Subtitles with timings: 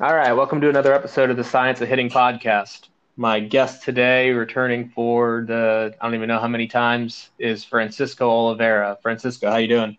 [0.00, 2.88] All right, welcome to another episode of the Science of Hitting podcast.
[3.18, 8.30] My guest today, returning for the I don't even know how many times, is Francisco
[8.30, 8.96] Oliveira.
[9.02, 9.98] Francisco, how you doing?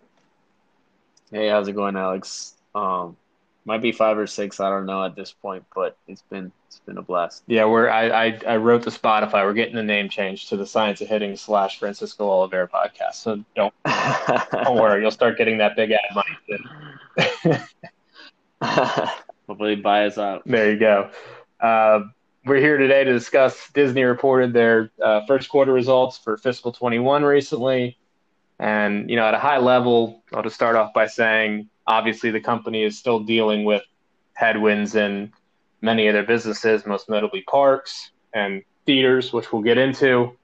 [1.29, 2.55] Hey, how's it going, Alex?
[2.73, 3.15] Um,
[3.63, 6.79] might be five or six, I don't know at this point, but it's been it's
[6.79, 7.43] been a blast.
[7.45, 9.45] Yeah, we're I I, I wrote the Spotify.
[9.45, 13.17] We're getting the name changed to the Science of Hitting slash Francisco Oliveira podcast.
[13.17, 16.25] So don't don't worry, you'll start getting that big ad
[17.45, 17.59] money.
[19.47, 20.43] Hopefully, buy us out.
[20.45, 21.11] There you go.
[21.59, 22.01] Uh,
[22.45, 23.69] we're here today to discuss.
[23.73, 27.97] Disney reported their uh, first quarter results for fiscal 21 recently,
[28.59, 32.41] and you know, at a high level, I'll just start off by saying, obviously, the
[32.41, 33.83] company is still dealing with
[34.33, 35.31] headwinds in
[35.81, 40.35] many of their businesses, most notably parks and theaters, which we'll get into.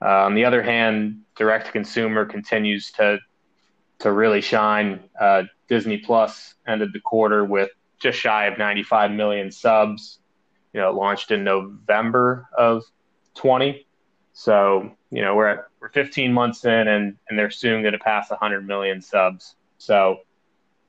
[0.00, 3.18] Uh, on the other hand, direct to consumer continues to
[4.00, 5.00] to really shine.
[5.20, 10.18] Uh, Disney Plus ended the quarter with just shy of 95 million subs.
[10.72, 12.84] You know, it launched in November of
[13.34, 13.86] 20.
[14.32, 17.98] So, you know, we're at we're 15 months in and and they're soon going to
[17.98, 19.56] pass 100 million subs.
[19.78, 20.20] So,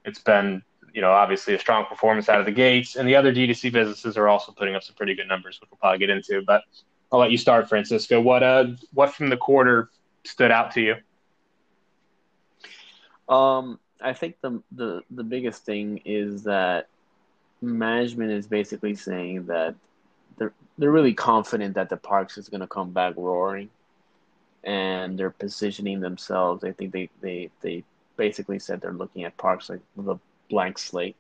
[0.06, 0.61] it's been,
[0.94, 4.17] you know, obviously a strong performance out of the gates and the other D2C businesses
[4.17, 6.64] are also putting up some pretty good numbers, which we'll probably get into, but
[7.11, 8.22] I'll let you start, Francisco.
[8.22, 9.89] What uh what from the quarter
[10.23, 10.95] stood out to you?
[13.33, 16.88] Um, I think the the the biggest thing is that
[17.61, 19.75] management is basically saying that
[20.38, 23.69] they're they're really confident that the parks is going to come back roaring,
[24.63, 26.63] and they're positioning themselves.
[26.63, 27.83] I think they they they
[28.17, 31.15] basically said they're looking at parks like with a blank slate,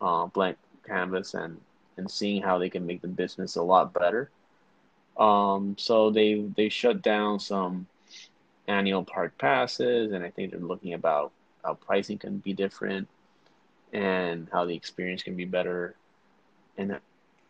[0.00, 1.60] uh, blank canvas, and
[1.96, 4.30] and seeing how they can make the business a lot better.
[5.18, 7.86] Um, so they they shut down some
[8.66, 11.32] annual park passes, and I think they're looking about
[11.64, 13.08] how pricing can be different
[13.92, 15.94] and how the experience can be better,
[16.76, 16.98] and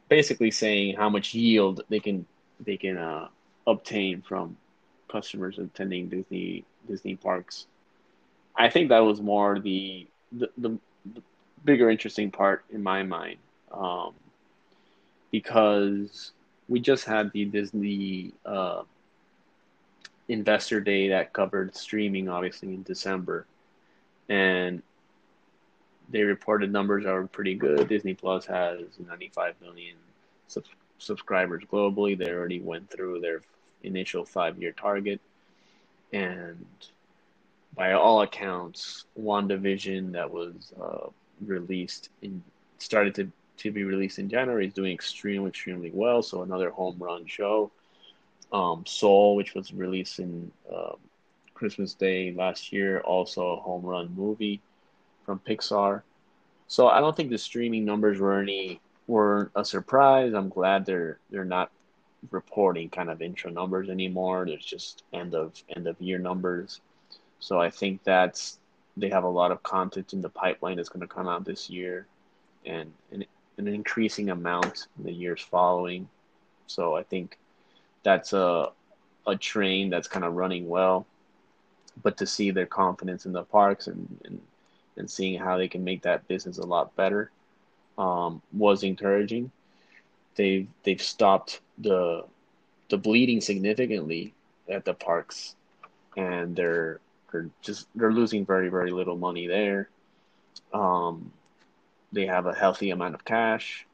[0.09, 2.27] basically saying how much yield they can
[2.65, 3.29] they can uh,
[3.67, 4.57] obtain from
[5.11, 7.67] customers attending Disney Disney parks.
[8.57, 10.79] I think that was more the the, the,
[11.15, 11.23] the
[11.65, 13.39] bigger interesting part in my mind,
[13.73, 14.15] um,
[15.31, 16.33] because
[16.69, 18.83] we just had the Disney uh,
[20.29, 23.47] Investor Day that covered streaming, obviously in December,
[24.29, 24.83] and
[26.11, 27.89] they reported numbers are pretty good.
[27.89, 29.97] Disney Plus has 95 million
[30.47, 30.65] sub-
[30.99, 32.17] subscribers globally.
[32.17, 33.43] They already went through their
[33.83, 35.21] initial five year target.
[36.13, 36.65] And
[37.75, 41.09] by all accounts, WandaVision that was uh,
[41.45, 42.43] released in
[42.79, 46.23] started to, to be released in January is doing extremely, extremely well.
[46.23, 47.71] So another home run show.
[48.51, 50.93] Um, Soul, which was released in uh,
[51.53, 54.63] Christmas Day last year, also a home run movie
[55.29, 56.01] from Pixar.
[56.69, 60.33] So I don't think the streaming numbers were any were a surprise.
[60.33, 61.71] I'm glad they're they're not
[62.31, 64.47] reporting kind of intro numbers anymore.
[64.47, 66.81] There's just end of end of year numbers.
[67.41, 68.59] So I think that's
[68.97, 71.69] they have a lot of content in the pipeline that's going to come out this
[71.69, 72.07] year,
[72.65, 73.27] and, and
[73.59, 76.09] an increasing amount in the years following.
[76.69, 77.37] So I think
[78.03, 78.71] that's a
[79.27, 81.07] a train that's kind of running well.
[82.03, 84.41] But to see their confidence in the parks and, and
[84.99, 87.31] and seeing how they can make that business a lot better
[87.97, 89.51] um, was encouraging.
[90.37, 92.25] They've they've stopped the
[92.91, 94.35] the bleeding significantly
[94.69, 95.55] at the parks,
[96.17, 97.01] and they're
[97.33, 99.89] they're just they're losing very very little money there.
[100.73, 101.33] Um,
[102.13, 103.87] they have a healthy amount of cash,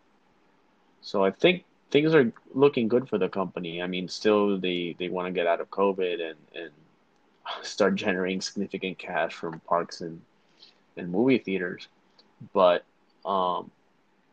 [1.00, 3.80] so I think things are looking good for the company.
[3.80, 6.70] I mean, still they they want to get out of COVID and and
[7.62, 10.20] start generating significant cash from parks and
[10.96, 11.88] in movie theaters,
[12.52, 12.84] but
[13.24, 13.70] um,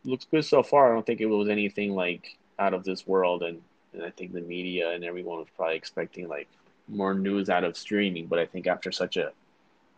[0.03, 0.91] looks good so far.
[0.91, 3.61] I don't think it was anything like out of this world, and,
[3.93, 6.47] and I think the media and everyone was probably expecting like
[6.87, 8.27] more news out of streaming.
[8.27, 9.31] But I think after such a,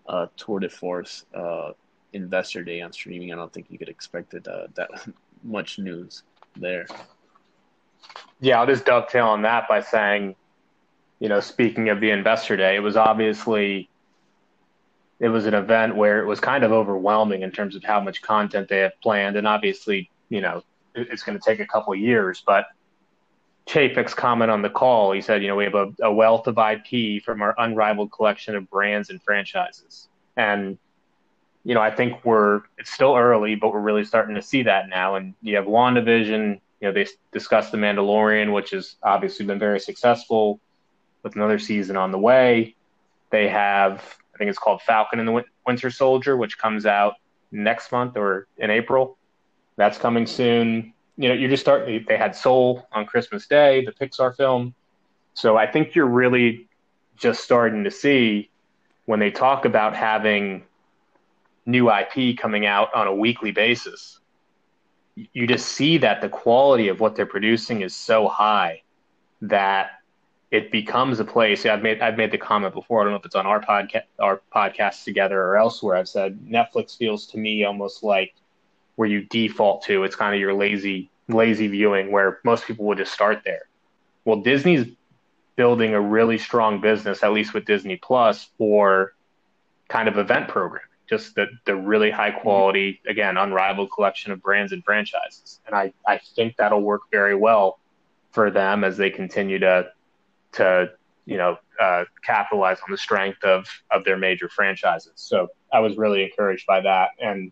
[0.08, 1.72] a tour de force uh,
[2.14, 4.90] investor day on streaming, I don't think you could expect it uh, that
[5.44, 6.24] much news
[6.56, 6.86] there.
[8.40, 10.36] Yeah, I'll just dovetail on that by saying,
[11.20, 13.90] you know, speaking of the investor day, it was obviously
[15.24, 18.22] it was an event where it was kind of overwhelming in terms of how much
[18.22, 19.38] content they have planned.
[19.38, 20.62] And obviously, you know,
[20.96, 22.66] it's going to take a couple years, but
[23.66, 26.58] Chapek's comment on the call, he said, you know, we have a, a wealth of
[26.58, 30.10] IP from our unrivaled collection of brands and franchises.
[30.36, 30.78] And,
[31.64, 34.90] you know, I think we're, it's still early, but we're really starting to see that
[34.90, 35.16] now.
[35.16, 39.80] And you have WandaVision, you know, they discussed The Mandalorian, which has obviously been very
[39.80, 40.60] successful
[41.24, 42.76] with another season on the way.
[43.30, 47.16] They have I think it's called Falcon and the Winter Soldier, which comes out
[47.52, 49.18] next month or in April.
[49.76, 50.94] That's coming soon.
[51.18, 51.86] You know, you just start.
[51.86, 54.74] They had Soul on Christmas Day, the Pixar film.
[55.36, 56.68] So I think you're really
[57.16, 58.50] just starting to see
[59.06, 60.64] when they talk about having
[61.66, 64.20] new IP coming out on a weekly basis.
[65.16, 68.82] You just see that the quality of what they're producing is so high
[69.42, 69.92] that
[70.54, 71.66] it becomes a place.
[71.66, 73.02] Yeah, I've made I've made the comment before.
[73.02, 75.98] I don't know if it's on our podcast, our podcast together or elsewhere.
[75.98, 78.36] I've said Netflix feels to me almost like
[78.96, 80.04] where you default to.
[80.04, 83.64] It's kind of your lazy lazy viewing where most people would just start there.
[84.26, 84.86] Well, Disney's
[85.56, 89.16] building a really strong business, at least with Disney Plus, for
[89.88, 90.86] kind of event programming.
[91.10, 95.62] Just the the really high quality, again, unrivaled collection of brands and franchises.
[95.66, 97.80] And I, I think that'll work very well
[98.34, 99.93] for them as they continue to
[100.54, 100.92] to
[101.26, 105.14] you know uh, capitalize on the strength of of their major franchises.
[105.16, 107.52] So I was really encouraged by that, and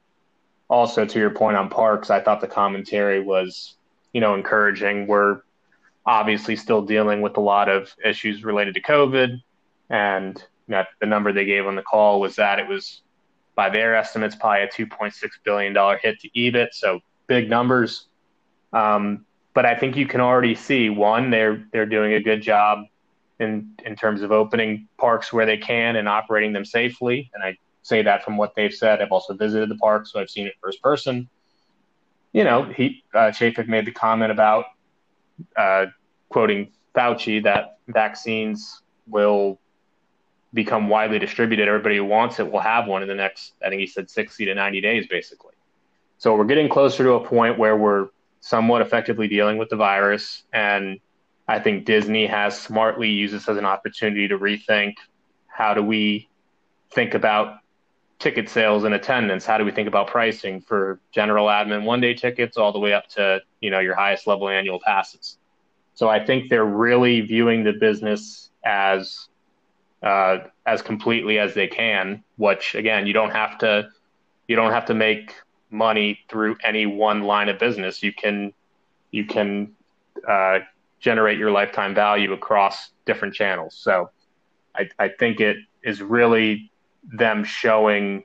[0.69, 3.75] also to your point on parks, I thought the commentary was
[4.13, 5.07] you know encouraging.
[5.07, 5.41] We're
[6.05, 9.41] obviously still dealing with a lot of issues related to COVID,
[9.89, 13.01] and that the number they gave on the call was that it was
[13.55, 15.13] by their estimates probably a 2.6
[15.43, 18.07] billion dollar hit to EBIT, so big numbers.
[18.73, 22.85] Um, but I think you can already see one they're they're doing a good job
[23.41, 27.29] in in terms of opening parks where they can and operating them safely.
[27.33, 29.01] And I say that from what they've said.
[29.01, 31.27] I've also visited the park, so I've seen it first person.
[32.31, 34.65] You know, he uh, Chapek made the comment about
[35.57, 35.87] uh,
[36.29, 39.59] quoting Fauci that vaccines will
[40.53, 41.67] become widely distributed.
[41.67, 44.45] Everybody who wants it will have one in the next, I think he said 60
[44.45, 45.53] to 90 days, basically.
[46.17, 48.09] So we're getting closer to a point where we're
[48.41, 50.43] somewhat effectively dealing with the virus.
[50.53, 50.99] And
[51.51, 54.93] I think Disney has smartly used this as an opportunity to rethink
[55.47, 56.29] how do we
[56.91, 57.57] think about
[58.19, 59.45] ticket sales and attendance?
[59.45, 62.93] How do we think about pricing for general admin one day tickets all the way
[62.93, 65.37] up to, you know, your highest level annual passes?
[65.93, 69.27] So I think they're really viewing the business as
[70.01, 72.23] uh, as completely as they can.
[72.37, 73.89] Which again, you don't have to
[74.47, 75.35] you don't have to make
[75.69, 78.01] money through any one line of business.
[78.01, 78.53] You can
[79.11, 79.73] you can
[80.25, 80.59] uh,
[81.01, 83.75] generate your lifetime value across different channels.
[83.77, 84.09] So
[84.75, 86.71] I, I think it is really
[87.03, 88.23] them showing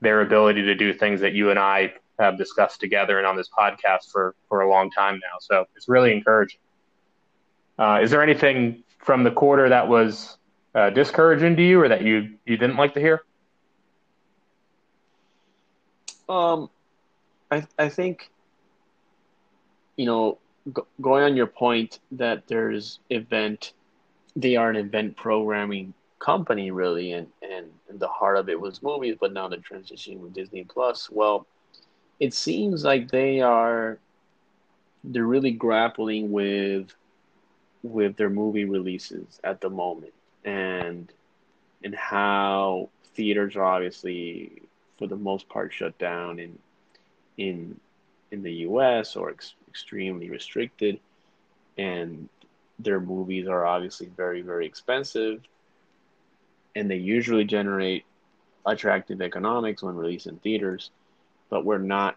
[0.00, 3.50] their ability to do things that you and I have discussed together and on this
[3.56, 5.38] podcast for for a long time now.
[5.40, 6.60] So it's really encouraging.
[7.78, 10.38] Uh, is there anything from the quarter that was
[10.74, 13.22] uh, discouraging to you, or that you you didn't like to hear?
[16.28, 16.70] Um,
[17.50, 18.30] I I think
[19.96, 20.38] you know
[20.72, 23.72] go, going on your point that there's event,
[24.36, 29.16] they are an event programming company really, and and, the heart of it was movies,
[29.20, 31.10] but now they're transitioning with Disney Plus.
[31.10, 31.46] Well,
[32.20, 33.98] it seems like they are
[35.04, 36.94] they're really grappling with
[37.82, 40.12] with their movie releases at the moment
[40.44, 41.12] and
[41.84, 44.62] and how theaters are obviously
[44.98, 46.58] for the most part shut down in
[47.38, 47.78] in
[48.30, 51.00] in the US or ex- extremely restricted
[51.78, 52.28] and
[52.78, 55.40] their movies are obviously very very expensive
[56.76, 58.04] and they usually generate
[58.66, 60.90] attractive economics when released in theaters
[61.48, 62.16] but we're not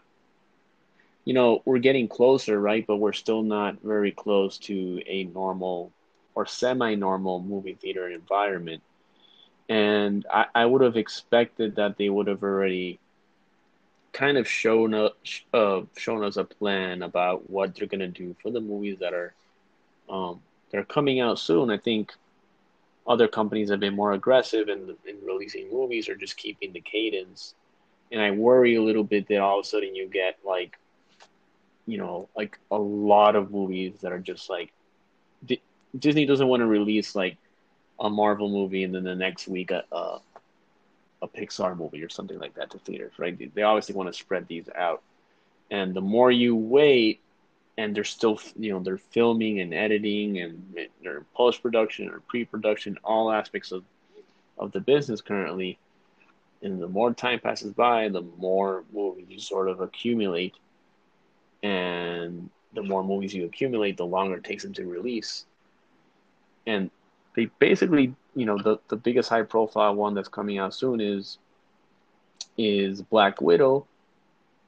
[1.26, 2.86] you know, we're getting closer, right?
[2.86, 5.92] But we're still not very close to a normal
[6.36, 8.84] or semi-normal movie theater environment.
[9.68, 13.00] And I, I would have expected that they would have already
[14.16, 15.12] kind of shown us
[15.54, 19.34] uh, shown us a plan about what they're gonna do for the movies that are
[20.10, 20.42] um,
[20.72, 21.70] that are coming out soon.
[21.70, 22.14] I think
[23.06, 27.54] other companies have been more aggressive in in releasing movies or just keeping the cadence.
[28.12, 30.78] And I worry a little bit that all of a sudden you get like
[31.86, 34.72] you know, like a lot of movies that are just like
[35.46, 35.62] D-
[35.98, 37.38] Disney doesn't want to release like
[38.00, 40.20] a Marvel movie and then the next week a, a
[41.26, 43.38] a Pixar movie or something like that to theaters, right?
[43.54, 45.02] They obviously want to spread these out,
[45.70, 47.22] and the more you wait,
[47.78, 52.46] and they're still, you know, they're filming and editing and they're post production or pre
[52.46, 53.84] production, all aspects of
[54.58, 55.78] of the business currently.
[56.62, 60.56] And the more time passes by, the more movies you sort of accumulate
[61.62, 65.46] and the more movies you accumulate, the longer it takes them to release.
[66.66, 66.90] And
[67.36, 71.38] they basically, you know, the, the biggest high profile one that's coming out soon is
[72.58, 73.86] is Black Widow,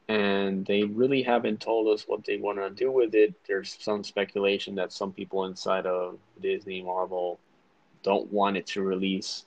[0.08, 3.34] and they really haven't told us what they want to do with it.
[3.48, 7.40] There's some speculation that some people inside of Disney Marvel
[8.04, 9.46] don't want it to release,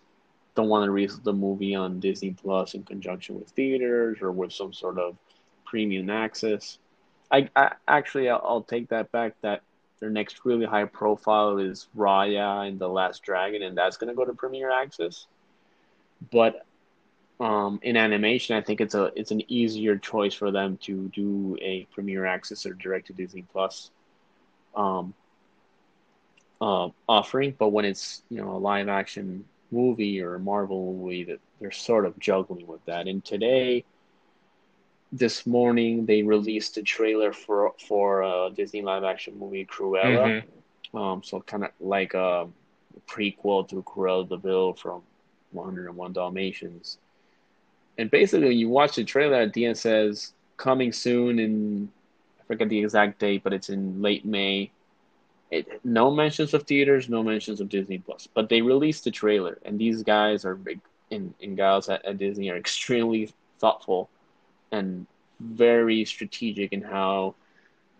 [0.54, 4.52] don't want to release the movie on Disney Plus in conjunction with theaters or with
[4.52, 5.16] some sort of
[5.64, 6.78] premium access
[7.30, 9.34] I, I actually I'll, I'll, take that back.
[9.42, 9.62] That
[10.00, 14.24] their next really high profile is Raya and the Last Dragon, and that's gonna go
[14.24, 15.26] to Premier Access.
[16.32, 16.64] But
[17.38, 21.56] um, in animation, I think it's a it's an easier choice for them to do
[21.60, 23.90] a Premier Access or direct to Disney Plus
[24.74, 25.14] um,
[26.60, 27.54] uh, offering.
[27.58, 31.70] But when it's you know a live action movie or a Marvel movie, that they're
[31.70, 33.06] sort of juggling with that.
[33.06, 33.84] And today
[35.12, 40.42] this morning they released a trailer for for a Disney live action movie Cruella.
[40.42, 40.98] Mm-hmm.
[40.98, 42.48] Um, so kind of like a
[43.08, 45.02] prequel to Cruella de Vil from
[45.52, 46.98] 101 Dalmatians.
[47.98, 51.90] And basically, you watch the trailer at the end says coming soon in
[52.40, 54.70] I forget the exact date, but it's in late May.
[55.50, 59.58] It, no mentions of theaters, no mentions of Disney Plus, but they released the trailer,
[59.64, 64.08] and these guys are big and, and gals at, at Disney are extremely thoughtful
[64.72, 65.06] and
[65.40, 67.34] very strategic in how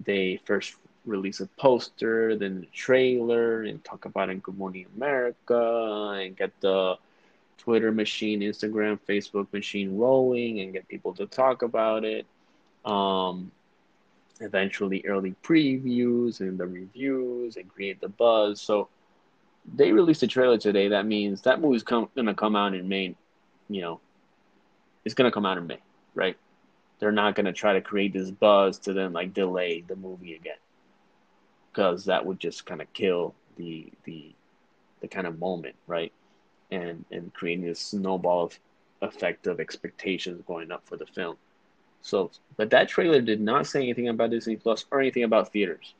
[0.05, 0.75] they first
[1.07, 6.37] release a poster, then a trailer, and talk about it in Good Morning America, and
[6.37, 6.97] get the
[7.59, 12.27] Twitter machine, Instagram, Facebook machine rolling, and get people to talk about it.
[12.85, 13.51] Um,
[14.41, 18.61] eventually, early previews and the reviews, and create the buzz.
[18.61, 18.89] So
[19.75, 20.89] they released a trailer today.
[20.89, 23.15] That means that movie's come, gonna come out in May.
[23.69, 24.01] You know,
[25.05, 25.79] it's gonna come out in May,
[26.15, 26.37] right?
[27.01, 30.35] They're not going to try to create this buzz to then like delay the movie
[30.35, 30.59] again.
[31.73, 34.33] Because that would just kind of kill the the
[35.01, 36.13] the kind of moment right?
[36.71, 38.53] And and creating this snowball
[39.03, 41.37] effect of expectations going up for the film.
[42.03, 45.95] So but that trailer did not say anything about disney plus or anything about theaters.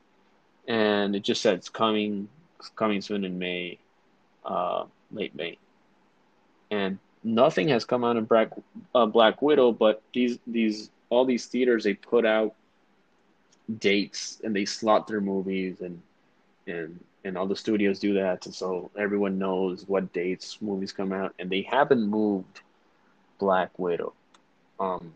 [0.67, 2.29] And it just said it's coming
[2.59, 3.79] it's coming soon in may
[4.45, 5.57] uh late may.
[6.69, 8.49] And nothing has come out of Black
[8.95, 12.55] uh, Black Widow, but these these all these theaters they put out
[13.79, 16.01] dates and they slot their movies and
[16.67, 21.33] and and all the studios do that so everyone knows what dates movies come out
[21.39, 22.61] and they haven't moved
[23.39, 24.13] Black Widow.
[24.79, 25.13] Um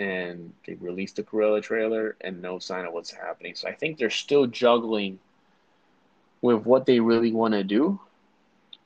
[0.00, 3.56] and they released the Cruella trailer and no sign of what's happening.
[3.56, 5.18] So I think they're still juggling
[6.40, 7.98] with what they really want to do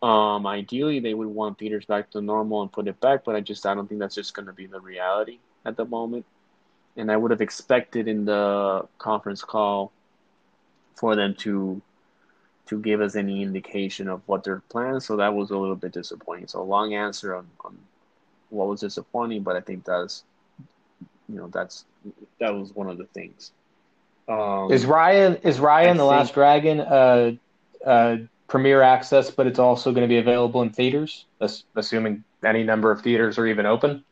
[0.02, 3.40] um, ideally, they would want theaters back to normal and put it back, but I
[3.40, 6.26] just I don't think that's just going to be the reality at the moment.
[6.96, 9.92] And I would have expected in the conference call
[10.96, 11.80] for them to
[12.66, 15.06] to give us any indication of what their plans.
[15.06, 16.48] So that was a little bit disappointing.
[16.48, 17.78] So a long answer on, on
[18.50, 20.24] what was disappointing, but I think that's
[21.28, 21.84] you know that's
[22.40, 23.52] that was one of the things.
[24.28, 27.32] Um, is Raya is Raya and the Last Dragon uh,
[27.86, 28.16] uh,
[28.52, 31.24] premier access, but it's also going to be available in theaters,
[31.74, 34.04] assuming any number of theaters are even open.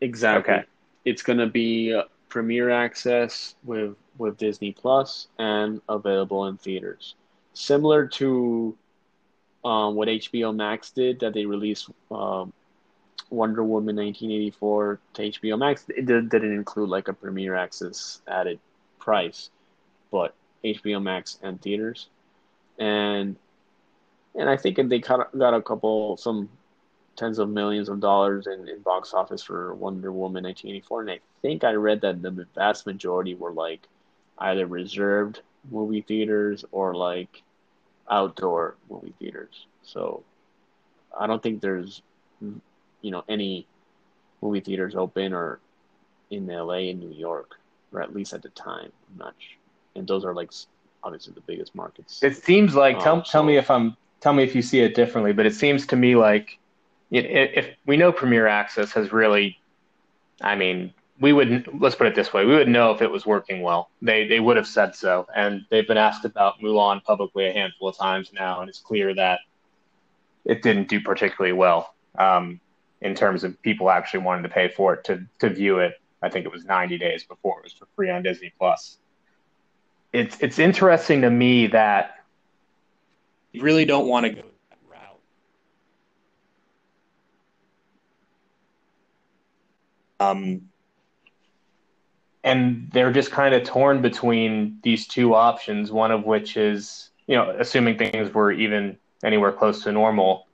[0.00, 0.54] Exactly.
[0.54, 0.64] Okay.
[1.04, 7.14] It's going to be uh, premier access with with Disney Plus and available in theaters.
[7.52, 8.74] Similar to
[9.62, 12.54] um, what HBO Max did, that they released um,
[13.28, 15.84] Wonder Woman 1984 to HBO Max.
[15.90, 18.58] It didn't include like a premiere access added
[18.98, 19.50] price,
[20.10, 20.34] but
[20.64, 22.08] HBO Max and theaters
[22.78, 23.36] and
[24.34, 26.48] and I think they got a couple some
[27.16, 31.20] tens of millions of dollars in, in box office for Wonder Woman 1984, and I
[31.40, 33.88] think I read that the vast majority were like
[34.38, 35.40] either reserved
[35.70, 37.42] movie theaters or like
[38.10, 39.66] outdoor movie theaters.
[39.82, 40.22] So
[41.18, 42.02] I don't think there's
[42.40, 43.66] you know any
[44.42, 45.60] movie theaters open or
[46.30, 47.56] in LA and New York,
[47.92, 48.92] or at least at the time.
[49.10, 49.58] I'm not sure.
[49.94, 50.52] And those are like
[51.06, 52.22] obviously the biggest markets.
[52.22, 54.94] It seems like tell um, tell me if I'm tell me if you see it
[54.94, 56.58] differently, but it seems to me like
[57.10, 59.58] if we know Premier Access has really,
[60.40, 63.24] I mean, we would let's put it this way: we would know if it was
[63.24, 63.90] working well.
[64.02, 67.88] They they would have said so, and they've been asked about Mulan publicly a handful
[67.88, 69.40] of times now, and it's clear that
[70.44, 72.60] it didn't do particularly well um,
[73.00, 75.94] in terms of people actually wanting to pay for it to to view it.
[76.22, 78.98] I think it was 90 days before it was for free on Disney Plus
[80.12, 82.24] it's it's interesting to me that
[83.52, 85.20] you really don't want to go that route.
[90.20, 90.68] Um,
[92.44, 95.90] and they're just kind of torn between these two options.
[95.90, 100.46] One of which is, you know, assuming things were even anywhere close to normal,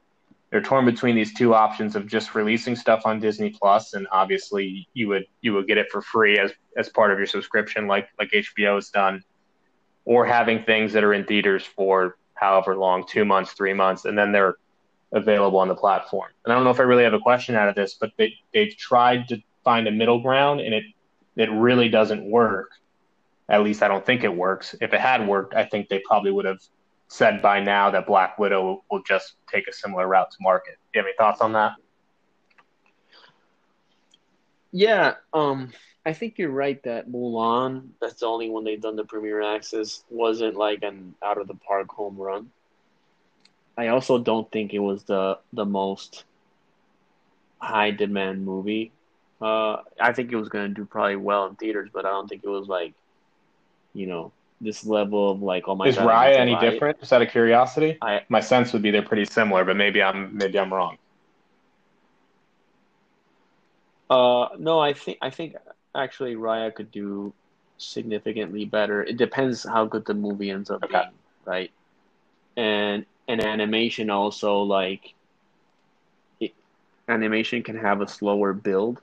[0.50, 4.88] they're torn between these two options of just releasing stuff on Disney Plus, and obviously
[4.94, 8.09] you would you would get it for free as as part of your subscription, like
[8.18, 9.23] like HBO has done
[10.04, 14.18] or having things that are in theaters for however long, two months, three months, and
[14.18, 14.56] then they're
[15.12, 16.30] available on the platform.
[16.44, 18.35] And I don't know if I really have a question out of this, but they
[18.52, 20.85] they've tried to find a middle ground, and it
[21.37, 22.71] it really doesn't work.
[23.49, 24.75] At least I don't think it works.
[24.80, 26.61] If it had worked, I think they probably would have
[27.09, 30.76] said by now that Black Widow will just take a similar route to market.
[30.92, 31.73] Do you have any thoughts on that?
[34.73, 35.71] Yeah, um,
[36.04, 40.02] I think you're right that Mulan, that's the only one they've done the premier access,
[40.11, 42.50] wasn't like an out of the park home run.
[43.76, 46.25] I also don't think it was the the most
[47.61, 48.92] high demand movie.
[49.40, 52.28] Uh, I think it was going to do probably well in theaters, but I don't
[52.28, 52.94] think it was like,
[53.94, 56.06] you know, this level of like, oh my Is god.
[56.09, 57.00] Raya any different?
[57.00, 60.37] Just out of curiosity, I my sense would be they're pretty similar, but maybe I'm
[60.37, 60.99] maybe I'm wrong.
[64.11, 65.56] uh no, I think I think
[65.94, 67.32] actually Raya could do
[67.78, 69.02] significantly better.
[69.02, 71.02] It depends how good the movie ends up Okay.
[71.02, 71.12] being,
[71.44, 71.70] right?
[72.56, 75.14] And and animation also like
[76.40, 76.52] it,
[77.08, 79.00] animation can have a slower build.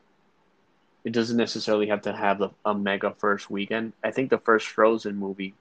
[1.04, 3.94] It doesn't necessarily have to have a, a mega first weekend.
[4.04, 5.56] I think the first Frozen movie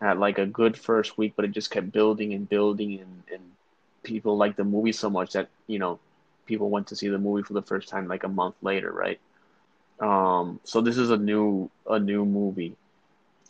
[0.00, 3.42] had like a good first week, but it just kept building and building, and, and
[4.02, 5.98] people liked the movie so much that you know
[6.46, 9.20] people went to see the movie for the first time like a month later, right?
[10.00, 12.76] Um, so this is a new a new movie,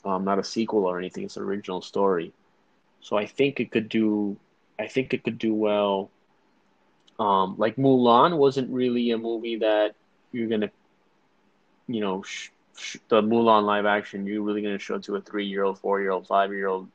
[0.04, 1.24] um, not a sequel or anything.
[1.24, 2.32] It's an original story.
[3.00, 4.36] So I think it could do.
[4.78, 6.10] I think it could do well.
[7.18, 9.94] Um, like Mulan wasn't really a movie that
[10.32, 10.70] you're gonna,
[11.86, 14.26] you know, sh- sh- the Mulan live action.
[14.26, 16.88] You're really gonna show to a three year old, four year old, five year old,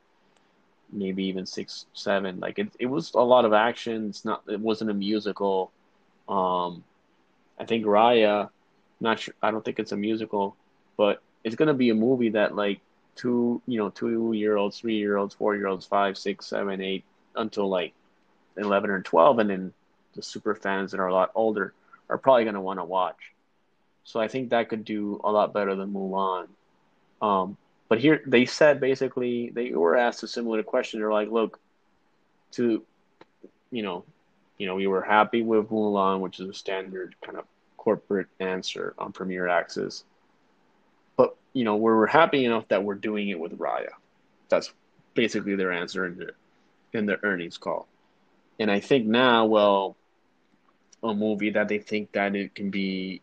[0.92, 2.40] maybe even six, seven.
[2.40, 4.08] Like it, it was a lot of action.
[4.08, 4.42] It's not.
[4.48, 5.70] It wasn't a musical.
[6.28, 6.84] Um,
[7.58, 8.50] I think Raya.
[9.00, 9.34] Not sure.
[9.42, 10.56] I don't think it's a musical,
[10.96, 12.80] but it's gonna be a movie that like
[13.16, 16.80] two, you know, two year olds, three year olds, four year olds, five, six, seven,
[16.80, 17.04] eight,
[17.34, 17.92] until like
[18.56, 19.72] eleven or twelve, and then
[20.14, 21.72] the super fans that are a lot older
[22.08, 23.32] are probably gonna want to watch.
[24.04, 26.48] So I think that could do a lot better than Mulan.
[27.22, 27.56] Um,
[27.88, 31.00] but here they said basically they were asked a similar question.
[31.00, 31.58] They're like, look,
[32.52, 32.84] to
[33.70, 34.04] you know,
[34.58, 37.44] you know, we were happy with Mulan, which is a standard kind of
[37.80, 40.04] corporate answer on Premier Access.
[41.16, 43.88] But you know, we're, we're happy enough that we're doing it with Raya.
[44.50, 44.70] That's
[45.14, 46.32] basically their answer in their
[46.92, 47.88] in their earnings call.
[48.58, 49.96] And I think now, well,
[51.02, 53.22] a movie that they think that it can be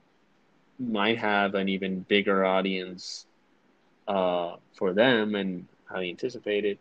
[0.80, 3.28] might have an even bigger audience
[4.08, 6.80] uh, for them and how they anticipate it.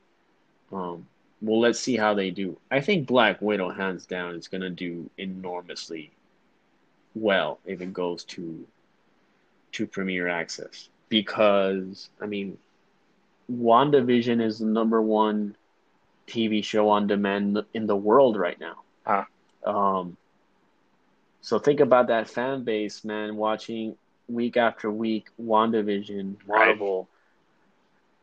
[0.73, 1.07] Um,
[1.43, 2.57] well, let's see how they do.
[2.71, 6.11] I think Black Widow, hands down, is going to do enormously
[7.17, 8.67] well if it goes to
[9.73, 12.59] to Premier Access because I mean,
[13.51, 15.57] WandaVision is the number one
[16.27, 18.77] TV show on demand in the world right now.
[19.07, 19.25] Huh.
[19.65, 20.17] Um,
[21.41, 23.97] so think about that fan base, man, watching
[24.29, 27.07] week after week WandaVision, Right.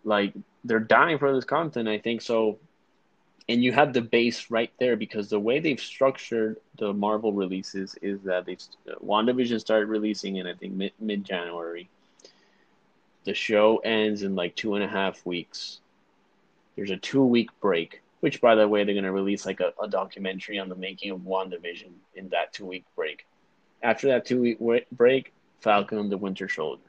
[0.06, 0.34] Like
[0.66, 2.60] they're dying for this content, I think so.
[3.50, 7.96] And you have the base right there because the way they've structured the Marvel releases
[8.02, 8.62] is that they've
[9.04, 11.90] WandaVision started releasing in I think mid January.
[13.26, 15.80] The show ends in like two and a half weeks.
[16.76, 19.88] There's a two week break, which by the way they're gonna release like a, a
[19.88, 23.26] documentary on the making of WandaVision in that two week break.
[23.82, 26.82] After that two week break, Falcon and the Winter Soldier,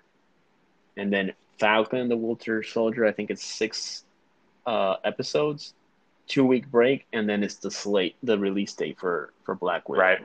[0.96, 3.04] and then Falcon and the Winter Soldier.
[3.04, 4.04] I think it's six
[4.66, 5.74] uh, episodes,
[6.26, 10.02] two week break, and then it's the slate, the release date for for Black Widow.
[10.02, 10.24] Right.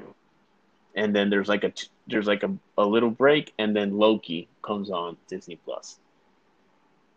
[0.95, 1.73] And then there's like a
[2.07, 5.99] there's like a, a little break, and then Loki comes on Disney Plus.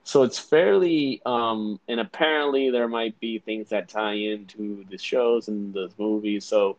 [0.05, 5.47] So it's fairly, um, and apparently there might be things that tie into the shows
[5.47, 6.45] and the movies.
[6.45, 6.77] So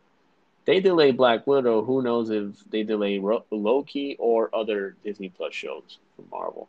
[0.66, 1.82] they delay Black Widow.
[1.84, 6.68] Who knows if they delay Ro- Loki or other Disney Plus shows from Marvel.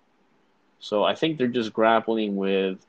[0.79, 2.85] So I think they're just grappling with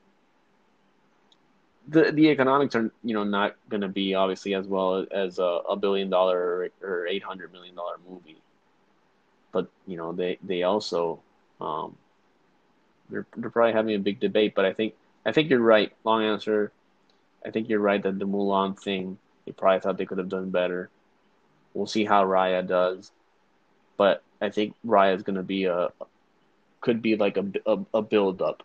[1.88, 5.61] the the economics are you know not going to be obviously as well as a,
[5.70, 8.38] a billion dollar or eight hundred million dollar movie,
[9.53, 11.20] but you know they they also
[11.61, 11.96] um,
[13.09, 14.55] they're they're probably having a big debate.
[14.55, 14.94] But I think
[15.25, 15.92] I think you're right.
[16.05, 16.72] Long answer.
[17.44, 20.51] I think you're right that the Mulan thing they probably thought they could have done
[20.51, 20.90] better.
[21.75, 23.12] We'll see how Raya does,
[23.96, 25.90] but I think Raya is going to be a
[26.81, 28.64] could be like a a, a build up.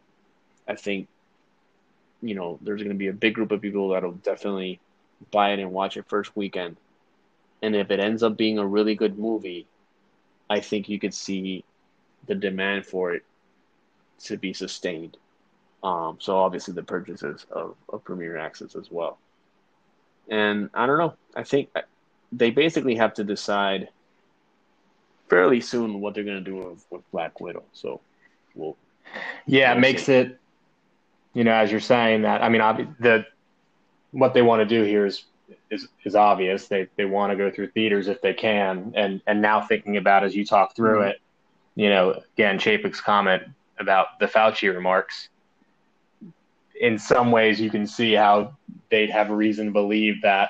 [0.67, 1.07] I think
[2.21, 4.79] you know, there's going to be a big group of people that'll definitely
[5.31, 6.77] buy it and watch it first weekend.
[7.61, 9.67] And if it ends up being a really good movie,
[10.49, 11.63] I think you could see
[12.27, 13.23] the demand for it
[14.23, 15.17] to be sustained.
[15.83, 19.17] Um, so obviously the purchases of, of Premier Access as well.
[20.29, 21.13] And I don't know.
[21.35, 21.69] I think
[22.31, 23.89] they basically have to decide
[25.29, 27.63] fairly soon what they're gonna do with, with Black Widow.
[27.73, 28.01] So
[28.53, 28.77] we'll
[29.45, 30.13] yeah, we'll it makes see.
[30.13, 30.40] it
[31.33, 32.41] you know as you're saying that.
[32.43, 33.25] I mean, obvi- the
[34.11, 35.23] what they want to do here is
[35.69, 36.67] is is obvious.
[36.67, 40.23] They they want to go through theaters if they can, and and now thinking about
[40.23, 41.09] as you talk through Mhm.
[41.11, 41.21] it,
[41.75, 43.43] you know, again, Chapek's comment
[43.79, 45.29] about the Fauci remarks.
[46.79, 48.53] In some ways, you can see how
[48.89, 50.49] they'd have a reason to believe that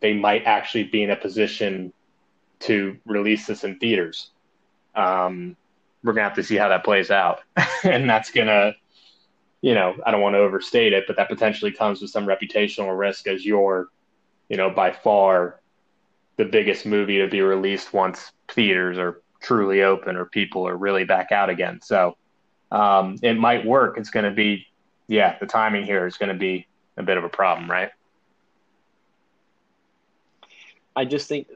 [0.00, 1.92] they might actually be in a position
[2.60, 4.30] to release this in theaters.
[4.94, 5.56] Um,
[6.02, 7.40] we're gonna have to see how that plays out,
[7.84, 8.74] and that's gonna,
[9.60, 12.96] you know, I don't want to overstate it, but that potentially comes with some reputational
[12.96, 13.88] risk as you're,
[14.48, 15.60] you know, by far
[16.36, 21.04] the biggest movie to be released once theaters are truly open or people are really
[21.04, 21.80] back out again.
[21.82, 22.16] So
[22.70, 23.98] um, it might work.
[23.98, 24.66] It's going to be,
[25.08, 26.66] yeah, the timing here is going to be
[26.96, 27.90] a bit of a problem, right?
[30.94, 31.48] I just think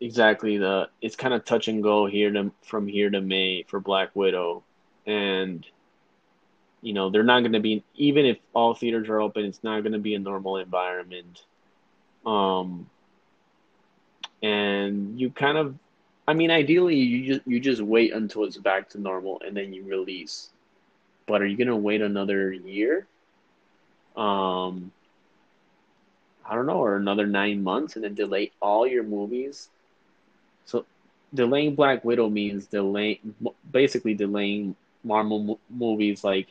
[0.00, 3.80] exactly the it's kind of touch and go here to from here to May for
[3.80, 4.62] Black Widow,
[5.06, 5.66] and
[6.82, 9.80] you know they're not going to be even if all theaters are open, it's not
[9.82, 11.42] going to be a normal environment.
[12.24, 12.88] Um,
[14.42, 15.74] and you kind of,
[16.28, 19.72] I mean, ideally you just you just wait until it's back to normal and then
[19.72, 20.50] you release.
[21.26, 23.06] But are you going to wait another year?
[24.16, 24.92] Um,
[26.48, 29.68] I don't know, or another nine months and then delay all your movies.
[30.64, 30.84] So
[31.34, 33.34] delaying Black Widow means delaying,
[33.70, 36.48] basically delaying Marvel mo- movies like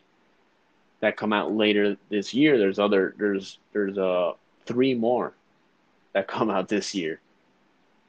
[1.05, 2.57] that come out later this year.
[2.57, 4.33] There's other, there's there's uh
[4.65, 5.37] three more
[6.13, 7.21] that come out this year,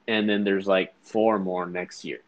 [0.09, 2.21] and then there's like four more next year.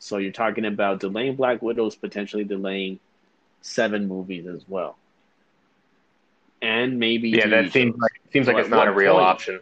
[0.00, 3.00] So you're talking about delaying Black Widows, potentially delaying
[3.62, 4.98] seven movies as well,
[6.62, 9.18] and maybe Yeah, that seems like seems like So it's not a real point?
[9.18, 9.60] option.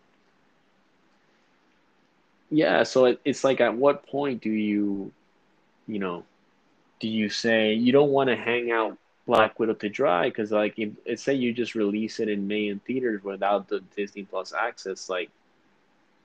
[2.51, 5.13] Yeah, so it, it's like at what point do you,
[5.87, 6.25] you know,
[7.01, 8.99] do you say you don't want to hang out
[9.31, 10.29] Black Widow to dry?
[10.29, 13.81] Because like if, if say you just release it in May in theaters without the
[13.95, 15.31] Disney Plus access, like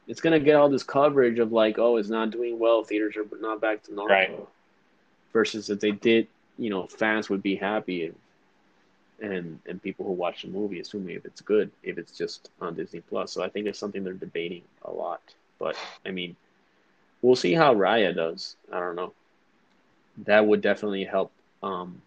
[0.08, 3.26] it's gonna get all this coverage of like, oh, it's not doing well, theaters are
[3.40, 4.16] not back to normal.
[4.16, 4.40] Right.
[5.34, 8.16] Versus if they did, you know, fans would be happy and
[9.22, 12.74] and and people who watch the movie, assuming if it's good, if it's just on
[12.74, 13.32] Disney Plus.
[13.32, 15.22] So I think it's something they're debating a lot.
[15.60, 15.76] But
[16.08, 16.36] I mean,
[17.22, 18.56] we'll see how Raya does.
[18.74, 19.14] I don't know.
[20.26, 21.32] That would definitely help.
[21.62, 22.02] Um,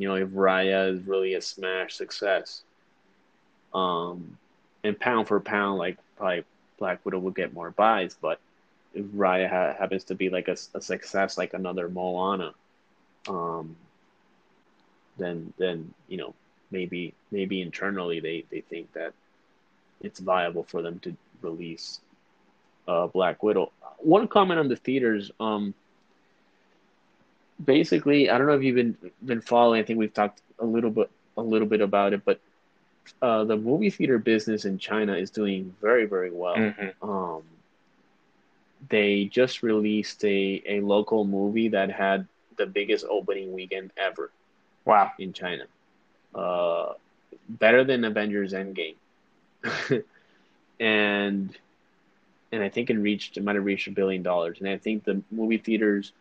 [0.00, 2.62] you know, if Raya is really a smash success,
[3.74, 4.38] um,
[4.82, 6.44] and pound for pound, like probably
[6.78, 8.16] Black Widow will get more buys.
[8.18, 8.40] But
[8.94, 12.54] if Raya ha- happens to be like a, a success, like another Moana,
[13.28, 13.76] um,
[15.18, 16.34] then then you know
[16.70, 19.12] maybe maybe internally they they think that
[20.00, 22.00] it's viable for them to release
[22.88, 23.70] uh, Black Widow.
[23.98, 25.30] One comment on the theaters.
[25.38, 25.74] Um,
[27.64, 29.80] basically, I don't know if you've been been following.
[29.80, 32.40] I think we've talked a little bit a little bit about it, but
[33.22, 36.56] uh, the movie theater business in China is doing very very well.
[36.56, 36.92] Mhm.
[37.02, 37.42] Um,
[38.88, 44.30] they just released a, a local movie that had the biggest opening weekend ever
[44.84, 45.12] Wow.
[45.18, 45.64] in China.
[46.34, 46.92] Uh,
[47.48, 48.96] better than Avengers Endgame.
[50.80, 51.56] and
[52.52, 54.58] and I think it reached it might have reached a billion dollars.
[54.60, 56.12] And I think the movie theaters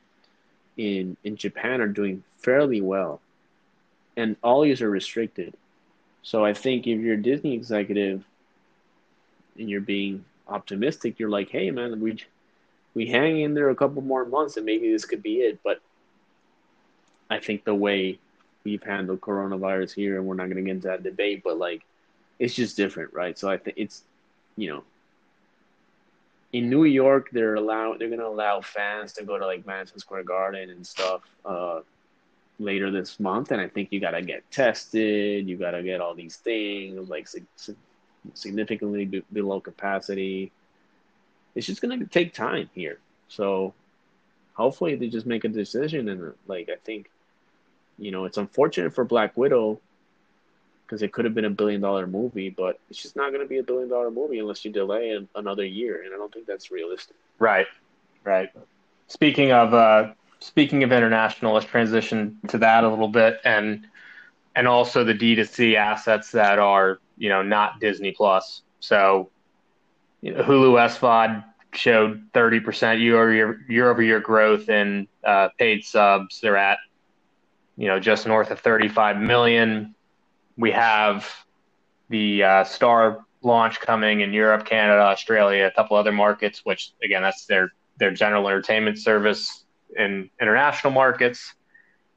[0.80, 3.20] in in Japan are doing fairly well.
[4.16, 5.54] And all these are restricted.
[6.24, 8.24] So I think if you're a Disney executive
[9.58, 12.24] and you're being optimistic, you're like, hey man, we
[12.94, 15.60] we hang in there a couple more months and maybe this could be it.
[15.64, 15.82] But
[17.30, 18.18] I think the way
[18.64, 21.84] we've handled coronavirus here, and we're not going to get into that debate, but like,
[22.40, 23.38] it's just different, right?
[23.38, 24.04] So I think it's,
[24.56, 24.84] you know,
[26.52, 30.24] in New York, they're allow they're to allow fans to go to like Madison Square
[30.24, 31.82] Garden and stuff uh,
[32.60, 36.02] later this month, and I think you got to get tested, you got to get
[36.02, 37.78] all these things like sig- sig-
[38.34, 40.52] significantly be- below capacity.
[41.56, 43.74] It's just to take time here, so
[44.54, 47.10] hopefully they just make a decision and like I think
[48.00, 49.80] you know, it's unfortunate for Black Widow
[50.90, 53.48] because it could have been a billion dollar movie, but it's just not going to
[53.48, 56.48] be a billion dollar movie unless you delay an, another year, and I don't think
[56.48, 57.16] that's realistic.
[57.38, 57.68] Right.
[58.24, 58.50] Right.
[59.08, 63.86] Speaking of uh, speaking of international, let's transition to that a little bit, and
[64.56, 68.64] and also the D2C assets that are you know not Disney Plus.
[68.80, 69.30] So,
[70.22, 75.50] you know, Hulu SVOD showed 30% year over year year over year growth in uh,
[75.60, 76.42] paid subs.
[76.42, 76.80] They're at
[77.78, 79.96] you know just north of 35 million.
[80.60, 81.28] We have
[82.10, 86.66] the uh, Star launch coming in Europe, Canada, Australia, a couple other markets.
[86.66, 89.66] Which again, that's their their general entertainment service
[89.98, 91.54] in international markets.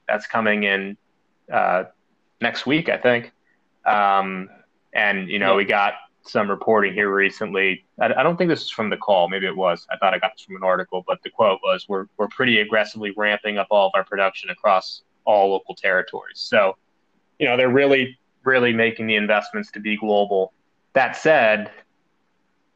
[0.09, 0.97] That's coming in
[1.53, 1.85] uh,
[2.41, 3.33] next week, I think.
[3.87, 4.49] Um,
[4.93, 5.57] and you know, yeah.
[5.57, 7.85] we got some reporting here recently.
[8.01, 9.29] I, I, don't think this is from the call.
[9.29, 9.87] Maybe it was.
[9.91, 12.61] I thought I got this from an article, but the quote was, "We're we're pretty
[12.61, 16.77] aggressively ramping up all of our production across all local territories." So,
[17.39, 20.53] you know, they're really really making the investments to be global.
[20.95, 21.71] That said,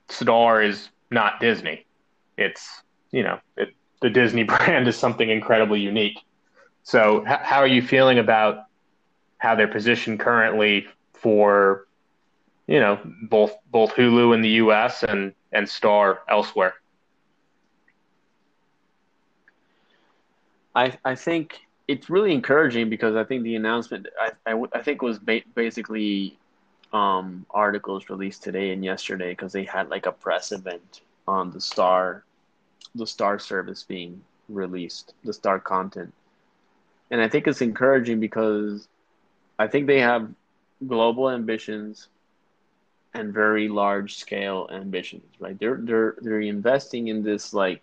[0.09, 1.87] Star is not Disney.
[2.37, 3.71] It's you know, it,
[4.03, 6.19] the Disney brand is something incredibly unique.
[6.83, 8.65] So, h- how are you feeling about
[9.39, 11.87] how they're positioned currently for
[12.67, 12.99] you know
[13.29, 15.03] both both Hulu in the U.S.
[15.03, 16.75] and and Star elsewhere.
[20.75, 25.03] I I think it's really encouraging because I think the announcement I I, I think
[25.03, 26.38] was ba- basically
[26.92, 31.61] um, articles released today and yesterday because they had like a press event on the
[31.61, 32.25] Star
[32.94, 36.12] the Star service being released, the Star content,
[37.11, 38.88] and I think it's encouraging because
[39.59, 40.31] I think they have
[40.87, 42.09] global ambitions
[43.14, 45.59] and very large scale ambitions, right?
[45.59, 47.83] They're they're they're investing in this like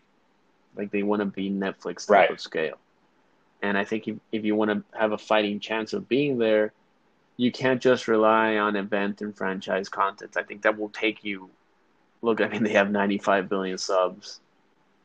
[0.75, 2.31] like they want to be Netflix type right.
[2.31, 2.77] of scale.
[3.63, 6.73] And I think if, if you want to have a fighting chance of being there,
[7.37, 10.35] you can't just rely on event and franchise content.
[10.37, 11.49] I think that will take you.
[12.21, 14.41] Look, I mean, they have 95 billion subs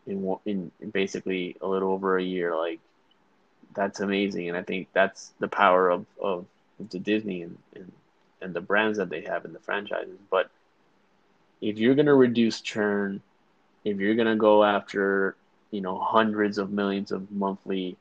[0.06, 2.56] in in, basically a little over a year.
[2.56, 2.80] Like,
[3.74, 6.44] that's amazing, and I think that's the power of of,
[6.80, 7.92] of the Disney and, and
[8.42, 10.18] and the brands that they have in the franchises.
[10.30, 10.50] But
[11.60, 13.20] if you're gonna reduce churn,
[13.84, 15.36] if you're gonna go after
[15.70, 17.96] you know hundreds of millions of monthly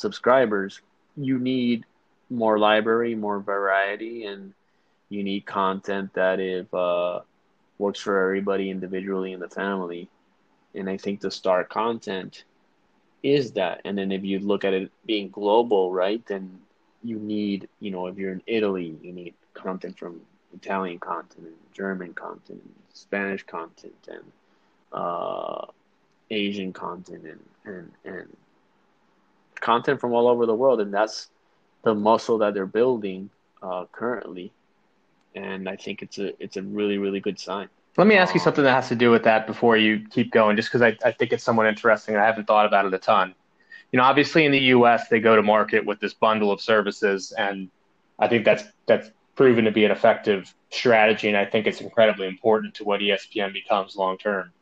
[0.00, 0.80] subscribers,
[1.16, 1.84] you need
[2.30, 4.54] more library, more variety, and
[5.08, 7.20] you need content that if uh,
[7.78, 10.08] works for everybody individually in the family.
[10.74, 12.44] And I think the star content
[13.22, 13.82] is that.
[13.84, 16.60] And then if you look at it being global, right, then
[17.02, 20.20] you need, you know, if you're in Italy, you need content from
[20.54, 24.24] Italian content, and German content, and Spanish content, and
[24.92, 25.66] uh,
[26.30, 28.36] Asian content, and, and and
[29.60, 31.28] content from all over the world, and that's
[31.82, 33.30] the muscle that they're building
[33.62, 34.52] uh, currently.
[35.34, 37.68] And I think it's a it's a really really good sign.
[37.96, 40.56] Let me ask you something that has to do with that before you keep going,
[40.56, 42.16] just because I, I think it's somewhat interesting.
[42.16, 43.34] I haven't thought about it a ton
[43.92, 45.08] you know, obviously in the U.S.
[45.08, 47.68] they go to market with this bundle of services, and
[48.18, 52.28] I think that's that's proven to be an effective strategy, and I think it's incredibly
[52.28, 54.52] important to what ESPN becomes long term.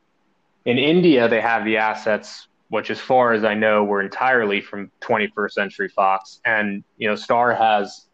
[0.64, 4.90] In India, they have the assets, which, as far as I know, were entirely from
[5.00, 8.06] 21st Century Fox, and you know, Star has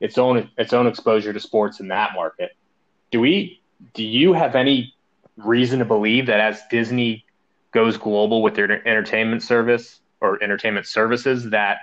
[0.00, 2.52] its own its own exposure to sports in that market.
[3.10, 3.60] Do we?
[3.94, 4.94] Do you have any
[5.36, 7.24] reason to believe that as Disney
[7.72, 11.78] goes global with their entertainment service, or entertainment services that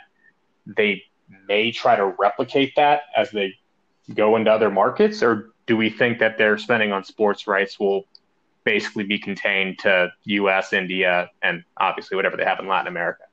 [0.66, 1.04] they
[1.48, 3.54] may try to replicate that as they
[4.14, 8.06] go into other markets, or do we think that their spending on sports rights will
[8.68, 13.24] basically be contained to U.S., India, and obviously whatever they have in Latin America?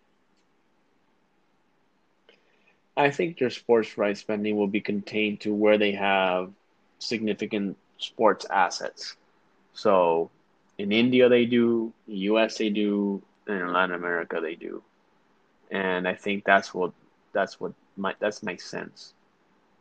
[2.96, 6.52] I think their sports rights spending will be contained to where they have
[6.98, 9.16] significant sports assets.
[9.72, 10.30] So
[10.78, 14.82] in India they do, in US they do, and in Latin America they do
[15.70, 16.92] and I think that's what
[17.32, 19.14] that's what my makes sense.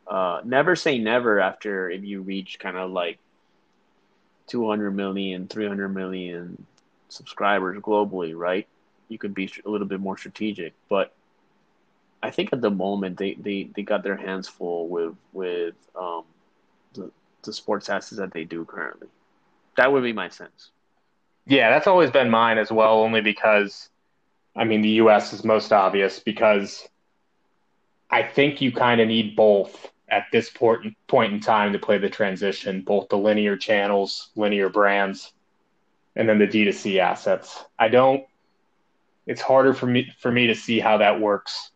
[0.08, 3.20] Uh, never say never after if you reach kind of like
[4.48, 6.66] 200 million, 300 million
[7.10, 8.68] subscribers globally, right?
[9.10, 11.14] You could be a little bit more strategic, but
[12.22, 16.24] I think at the moment they, they, they got their hands full with with um,
[16.94, 17.12] the
[17.44, 19.10] the sports assets that they do currently.
[19.78, 20.70] That would be my sense.
[21.46, 23.90] Yeah, that's always been mine as well, only because
[24.56, 26.88] I mean, the US is most obvious because
[28.10, 31.98] I think you kind of need both at this point, point in time to play
[31.98, 35.34] the transition, both the linear channels, linear brands,
[36.16, 37.64] and then the D2C assets.
[37.80, 38.24] I don't,
[39.26, 41.72] it's harder for me, for me to see how that works,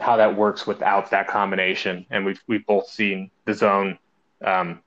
[0.00, 2.06] how that works without that combination.
[2.10, 3.98] And we've, we've both seen DAZN,
[4.44, 4.80] um,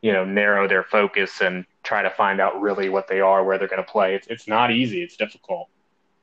[0.00, 3.58] you know, narrow their focus and try to find out really what they are, where
[3.58, 4.14] they're going to play.
[4.14, 5.02] It's, it's not easy.
[5.02, 5.68] It's difficult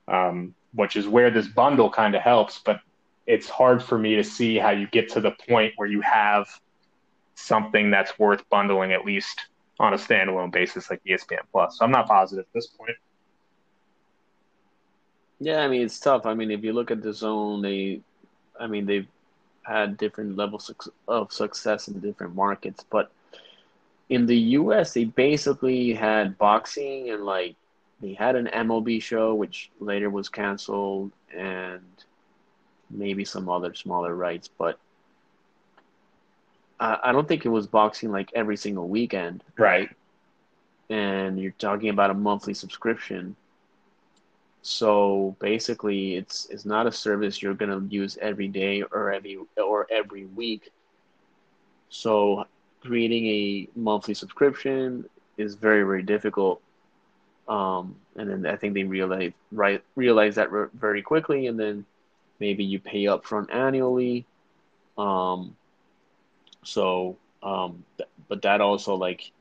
[0.07, 2.59] um, which is where this bundle kind of helps.
[2.59, 2.81] But
[3.27, 6.47] it's hard for me to see how you get to the point where you have
[7.35, 9.47] something that's worth bundling at least
[9.79, 11.77] on a standalone basis like ESPN Plus.
[11.77, 12.95] So I'm not positive at this point.
[15.39, 16.25] Yeah, I mean it's tough.
[16.25, 18.01] I mean if you look at DAZN, they,
[18.59, 19.07] I mean they've
[19.61, 20.71] had different levels
[21.07, 23.11] of success in different markets, but
[24.09, 24.93] in the U.S.
[24.93, 27.55] they basically had boxing and like
[28.01, 31.83] they had an MLB show, which later was canceled, and
[32.89, 34.79] maybe some other smaller rights, but
[36.79, 39.43] I, I don't think it was boxing like every single weekend.
[39.57, 39.89] Right.
[40.89, 43.35] And you're talking about a monthly subscription.
[44.61, 49.87] So basically, it's it's not a service you're gonna use every day or every or
[49.91, 50.71] every week.
[51.89, 52.45] So
[52.81, 55.05] creating a monthly subscription
[55.37, 56.61] is very very difficult.
[57.47, 61.85] Um, and then I think they realize right realize that re- very quickly, and then
[62.39, 64.25] maybe you pay upfront annually.
[64.97, 65.55] Um,
[66.63, 67.83] so, um,
[68.27, 69.31] but that also like,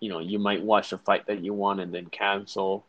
[0.00, 2.84] you know, you might watch the fight that you want and then cancel.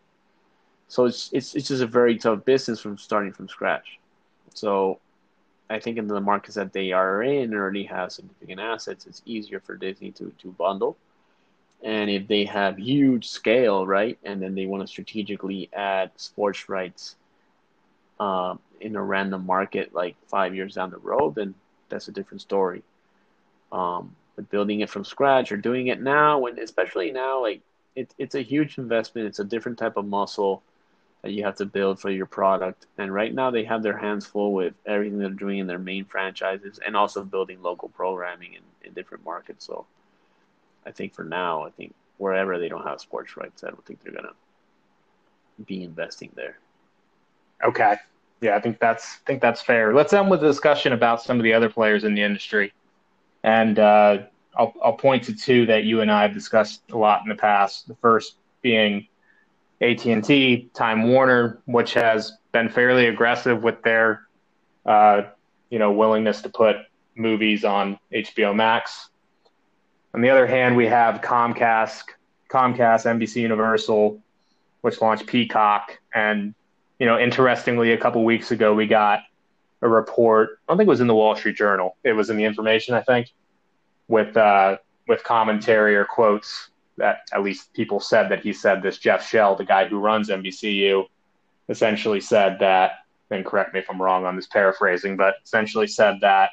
[0.88, 4.00] So it's it's it's just a very tough business from starting from scratch.
[4.54, 5.00] So,
[5.70, 9.08] I think in the markets that they are in already have significant assets.
[9.08, 10.98] It's easier for Disney to to bundle.
[11.84, 16.68] And if they have huge scale, right, and then they want to strategically add sports
[16.70, 17.16] rights
[18.20, 21.54] uh, in a random market like five years down the road, then
[21.90, 22.84] that's a different story.
[23.72, 27.62] Um, but building it from scratch or doing it now, and especially now, like
[27.96, 29.28] it, it's a huge investment.
[29.28, 30.62] It's a different type of muscle
[31.22, 32.86] that you have to build for your product.
[32.98, 36.06] And right now, they have their hands full with everything they're doing in their main
[36.06, 39.66] franchises and also building local programming in, in different markets.
[39.66, 39.86] So
[40.86, 44.04] I think for now, I think wherever they don't have sports rights, I don't think
[44.04, 44.34] they're gonna
[45.66, 46.58] be investing there.
[47.64, 47.96] Okay.
[48.42, 49.94] Yeah, I think that's I think that's fair.
[49.94, 52.74] Let's end with a discussion about some of the other players in the industry.
[53.44, 54.24] And uh,
[54.58, 57.36] I'll, I'll point to two that you and I have discussed a lot in the
[57.36, 57.88] past.
[57.88, 59.08] The first being
[59.82, 64.28] AT&T, Time Warner, which has been fairly aggressive with their,
[64.86, 65.24] uh,
[65.70, 66.78] you know, willingness to put
[67.16, 69.10] movies on HBO Max.
[70.14, 72.04] On the other hand, we have Comcast,
[72.50, 74.22] Comcast, NBC Universal,
[74.82, 76.56] which launched Peacock, and
[77.00, 79.22] you know, interestingly, a couple weeks ago we got
[79.82, 80.60] a report.
[80.68, 81.98] I don't think it was in the Wall Street Journal.
[82.04, 83.32] It was in the information, I think,
[84.08, 84.78] with uh,
[85.08, 88.98] with commentary or quotes that at least people said that he said this.
[88.98, 91.06] Jeff Shell, the guy who runs NBCU,
[91.70, 92.92] essentially said that.
[93.32, 96.52] And correct me if I'm wrong on this paraphrasing, but essentially said that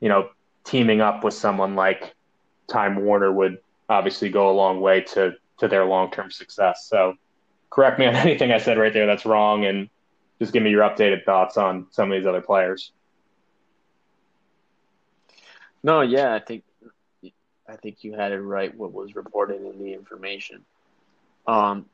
[0.00, 0.28] you know
[0.64, 2.14] teaming up with someone like
[2.68, 6.86] Time Warner would obviously go a long way to to their long term success.
[6.88, 7.14] So
[7.72, 9.88] correct me on anything I said right there that's wrong, and
[10.38, 12.92] just give me your updated thoughts on some of these other players.
[15.82, 16.62] No, yeah, I think
[17.68, 18.76] I think you had it right.
[18.76, 20.64] What was reported in the information.
[21.46, 21.86] Um,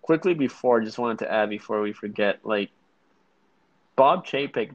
[0.00, 2.70] quickly before, I just wanted to add before we forget, like
[3.96, 4.70] Bob Chapek,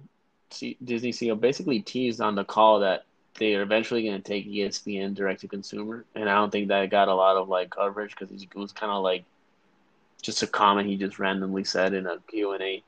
[0.49, 3.05] Disney CEO, basically teased on the call that
[3.39, 6.89] they are eventually going to take ESPN direct to consumer, and I don't think that
[6.91, 9.23] got a lot of like coverage because it was kind of like
[10.21, 12.83] just a comment he just randomly said in a Q and A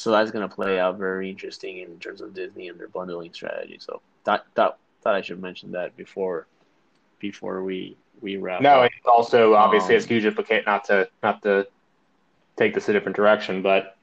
[0.00, 3.34] so that's going to play out very interesting in terms of Disney and their bundling
[3.34, 3.76] strategy.
[3.78, 6.46] So that that thought I should mention that before
[7.18, 8.62] before we we wrap.
[8.62, 8.86] No, up.
[8.86, 10.64] it's also obviously um, a huge implication.
[10.66, 11.66] Not to not to
[12.56, 13.98] take this a different direction, but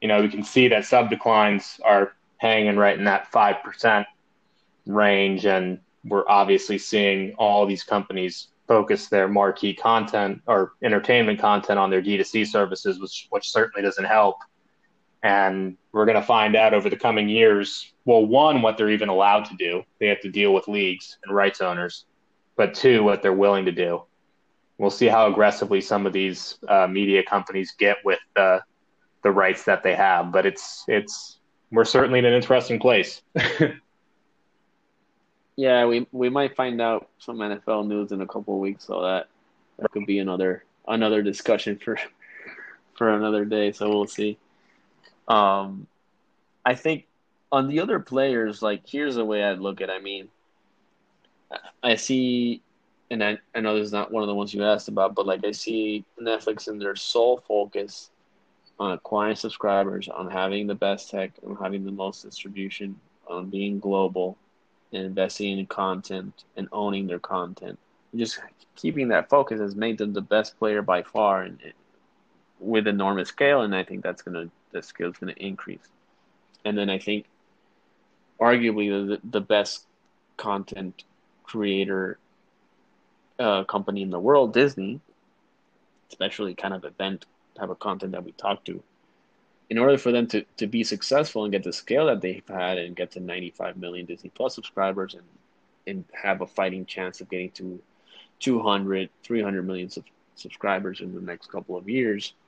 [0.00, 4.06] you know we can see that sub declines are hanging right in that five percent
[4.86, 11.78] range, and we're obviously seeing all these companies focus their marquee content or entertainment content
[11.78, 14.36] on their D2C services, which which certainly doesn't help
[15.22, 19.08] and we're going to find out over the coming years, well, one, what they're even
[19.08, 19.84] allowed to do.
[20.00, 22.06] They have to deal with leagues and rights owners.
[22.56, 24.02] But two, what they're willing to do.
[24.78, 28.62] We'll see how aggressively some of these uh, media companies get with the
[29.22, 30.32] the rights that they have.
[30.32, 31.38] But it's it's
[31.70, 33.22] we're certainly in an interesting place.
[35.56, 39.28] yeah, we we might find out some NFL news in a couple weeks, so that
[39.78, 41.98] that could be another another discussion for
[42.94, 43.72] for another day.
[43.72, 44.38] So we'll see.
[45.28, 45.86] Um,
[46.64, 47.06] I think
[47.50, 49.90] on the other players, like here's the way I'd look at.
[49.90, 50.28] I mean,
[51.82, 52.62] I see,
[53.10, 55.26] and I, I know this is not one of the ones you asked about, but
[55.26, 58.10] like I see Netflix and their sole focus
[58.78, 62.98] on acquiring subscribers, on having the best tech, on having the most distribution,
[63.28, 64.36] on being global,
[64.92, 67.78] and investing in content and owning their content.
[68.14, 68.40] Just
[68.76, 71.58] keeping that focus has made them the best player by far, and
[72.60, 73.62] with enormous scale.
[73.62, 75.86] And I think that's gonna the is to increase.
[76.64, 77.26] And then I think,
[78.40, 79.86] arguably, the, the best
[80.36, 81.04] content
[81.44, 82.18] creator
[83.38, 85.00] uh, company in the world, Disney,
[86.08, 88.82] especially kind of event type of content that we talk to,
[89.72, 92.78] in order for them to, to be successful and get the scale that they've had
[92.78, 95.24] and get to 95 million Disney Plus subscribers and,
[95.86, 97.80] and have a fighting chance of getting to
[98.40, 100.04] 200, 300 million sub-
[100.34, 102.34] subscribers in the next couple of years–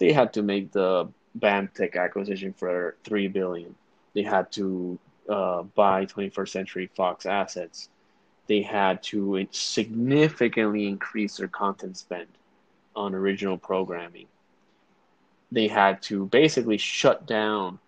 [0.00, 1.08] they had to make the
[1.38, 3.76] BAMTech acquisition for three billion.
[4.14, 4.98] They had to
[5.28, 7.90] uh, buy 21st Century Fox assets.
[8.48, 12.26] They had to significantly increase their content spend
[12.96, 14.26] on original programming.
[15.52, 17.78] They had to basically shut down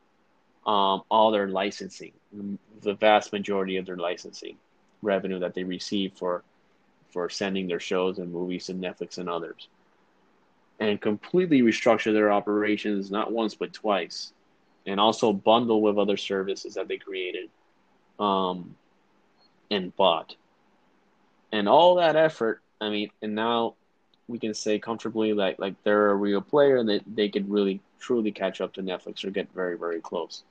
[0.67, 2.13] um, all their licensing,
[2.83, 4.57] the vast majority of their licensing
[5.03, 6.43] revenue that they receive for
[7.11, 9.69] for sending their shows and movies to Netflix and others,
[10.81, 14.33] and completely restructure their operations not once but twice,
[14.87, 17.51] and also bundle with other services that they created,
[18.19, 18.75] um,
[19.71, 20.35] and bought,
[21.53, 22.63] and all that effort.
[22.81, 23.75] I mean, and now
[24.33, 27.81] we can say comfortably like like they're a real player and that they, could really
[28.01, 30.43] truly catch up to Netflix or get very very close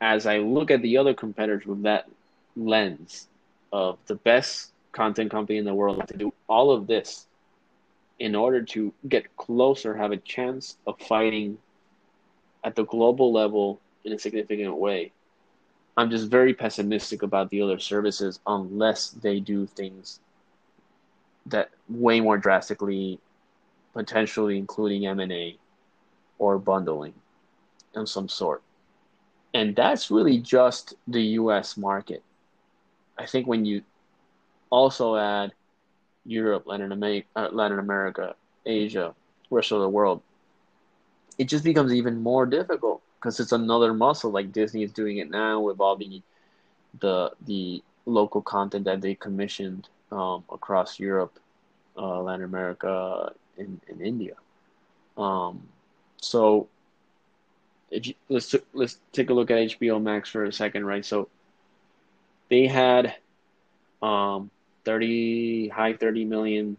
[0.00, 2.08] as I look at the other competitors with that
[2.56, 3.28] lens
[3.72, 7.26] of the best content company in the world to do all of this
[8.18, 11.58] in order to get closer, have a chance of fighting
[12.64, 15.12] at the global level in a significant way.
[15.96, 20.20] I'm just very pessimistic about the other services unless they do things
[21.50, 23.20] that way more drastically,
[23.94, 25.56] potentially including M&A
[26.38, 27.14] or bundling
[27.94, 28.62] of some sort
[29.54, 32.22] and that's really just the US market.
[33.18, 33.82] I think when you
[34.70, 35.52] also add
[36.24, 38.34] Europe, Latin America, uh, Latin America,
[38.66, 39.14] Asia,
[39.50, 40.22] rest of the world,
[41.38, 44.30] it just becomes even more difficult because it's another muscle.
[44.30, 46.22] Like Disney is doing it now with all the
[47.00, 51.38] the the local content that they commissioned um, across Europe,
[51.96, 54.34] uh, Latin America, and, and India.
[55.16, 55.62] Um,
[56.20, 56.68] so
[58.28, 61.04] let's let's take a look at HBO Max for a second, right?
[61.04, 61.28] So
[62.48, 63.14] they had
[64.00, 64.50] um
[64.84, 66.76] 30 high 30 million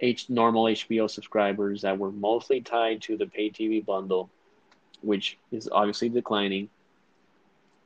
[0.00, 4.30] H normal HBO subscribers that were mostly tied to the pay TV bundle,
[5.00, 6.68] which is obviously declining.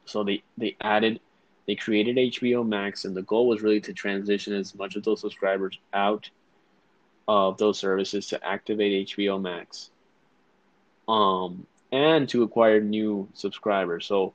[0.05, 1.20] So they they added
[1.70, 5.20] they created HBO Max and the goal was really to transition as much of those
[5.20, 6.28] subscribers out
[7.28, 9.90] of those services to activate HBO Max.
[11.06, 14.04] Um and to acquire new subscribers.
[14.04, 14.34] So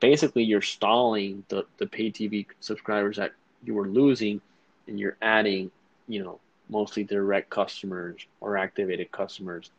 [0.00, 3.32] basically, you're stalling the, the pay TV subscribers that
[3.62, 4.40] you were losing
[4.86, 5.70] and you're adding,
[6.08, 6.40] you know,
[6.70, 9.70] mostly direct customers or activated customers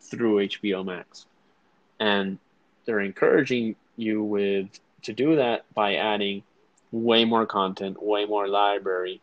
[0.00, 1.26] through HBO Max.
[1.98, 2.38] And
[2.84, 4.68] they're encouraging you with
[5.04, 6.42] to do that by adding
[6.92, 9.20] way more content, way more library,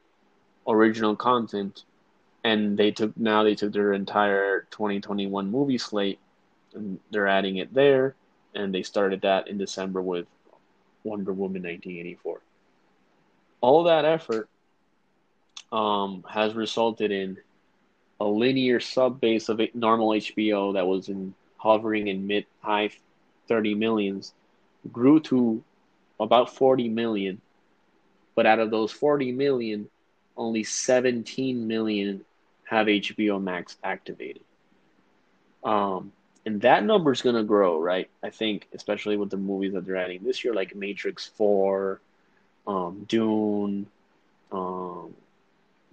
[0.68, 1.84] original content,
[2.44, 6.20] and they took now they took their entire 2021 movie slate
[6.74, 8.16] and they're adding it there,
[8.56, 10.26] and they started that in December with
[11.04, 12.42] Wonder Woman 1984.
[13.62, 14.50] All that effort
[15.72, 17.38] um, has resulted in
[18.20, 22.90] a linear sub base of normal HBO that was in hovering in mid high
[23.48, 24.34] 30 millions
[24.92, 25.64] grew to
[26.22, 27.42] about 40 million.
[28.36, 29.90] But out of those 40 million,
[30.38, 32.24] only 17 million
[32.66, 34.44] have HBO Max activated.
[35.64, 36.12] Um,
[36.46, 38.10] and that number is going to grow, right?
[38.24, 42.00] I think, especially with the movies that they're adding this year, like Matrix Four,
[42.66, 43.86] um, Dune,
[44.52, 45.14] um,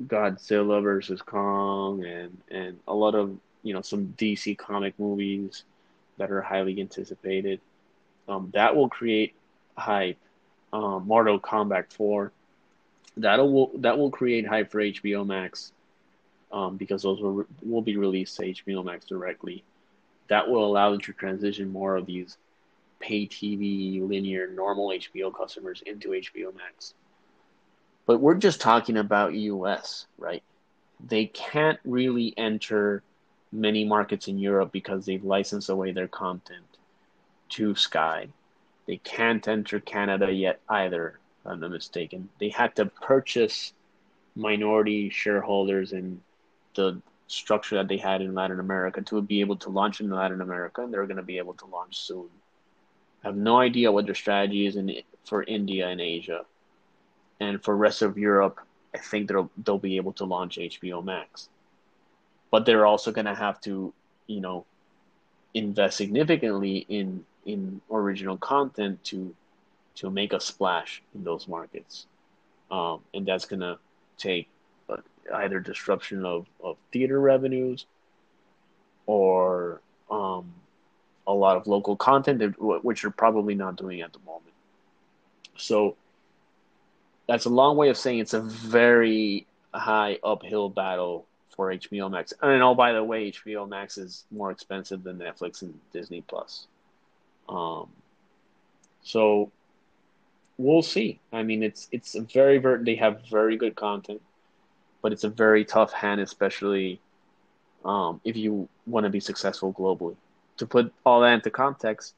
[0.07, 5.65] Godzilla versus Kong, and and a lot of you know some DC comic movies
[6.17, 7.61] that are highly anticipated.
[8.29, 9.35] Um, that will create
[9.79, 10.19] hype.
[10.71, 12.33] Um, Mortal Kombat Four,
[13.17, 15.73] that'll will that will create hype for HBO Max,
[16.53, 19.65] um, because those will will be released to HBO Max directly
[20.29, 22.37] that will allow them to transition more of these
[23.01, 26.95] pay TV, linear, normal HBO customers into HBO Max.
[28.07, 30.43] But we're just talking about US, right?
[31.07, 33.03] They can't really enter
[33.53, 36.65] many markets in Europe because they've licensed away their content
[37.51, 38.29] to Sky.
[38.89, 42.31] They can't enter Canada yet either, if I'm not mistaken.
[42.41, 43.75] They had to purchase
[44.35, 46.23] minority shareholders in
[46.75, 50.41] the structure that they had in Latin America to be able to launch in Latin
[50.41, 52.31] America, and they're going to be able to launch soon.
[53.23, 56.47] I have no idea what their strategy is in for India and Asia,
[57.41, 58.59] and for rest of Europe.
[58.95, 61.51] I think they'll they'll be able to launch HBO Max,
[62.51, 63.93] but they're also going to have to,
[64.27, 64.65] you know,
[65.53, 69.35] invest significantly in in original content to
[69.97, 72.07] to make a splash in those markets,
[72.71, 73.79] um, and that's to
[74.17, 74.49] take
[75.35, 77.87] either disruption of, of theater revenues
[79.07, 79.81] or
[80.11, 80.53] um,
[81.27, 84.55] a lot of local content, which you're probably not doing at the moment.
[85.57, 85.97] So
[87.27, 91.27] that's a long way of saying it's a very high uphill battle
[91.57, 92.33] for HBO Max.
[92.41, 96.67] And oh, by the way, HBO Max is more expensive than Netflix and Disney Plus.
[97.49, 97.89] Um,
[99.03, 99.51] so
[100.59, 101.21] we'll see.
[101.33, 104.21] I mean, it's it's a very very they have very good content,
[105.03, 107.01] but it's a very tough hand, especially
[107.85, 110.17] um, if you want to be successful globally.
[110.59, 112.15] To put all that into context,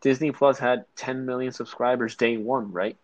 [0.00, 2.96] Disney Plus had 10 million subscribers day one, right?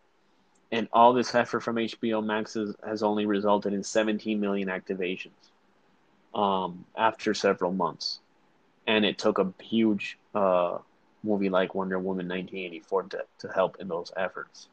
[0.71, 5.31] And all this effort from HBO Max has, has only resulted in 17 million activations
[6.35, 8.21] um, after several months.
[8.87, 10.79] And it took a huge uh,
[11.23, 14.69] movie like Wonder Woman 1984 to, to help in those efforts.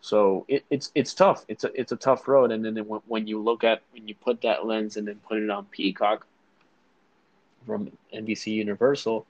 [0.00, 1.44] So it, it's it's tough.
[1.48, 2.52] It's a it's a tough road.
[2.52, 5.38] And then when, when you look at when you put that lens and then put
[5.38, 6.26] it on Peacock
[7.66, 9.26] from NBC Universal,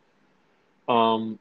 [0.88, 1.38] um,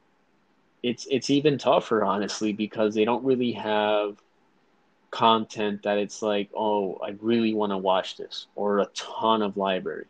[0.82, 4.16] it's it's even tougher honestly because they don't really have
[5.12, 9.56] content that it's like oh I really want to watch this or a ton of
[9.56, 10.06] library.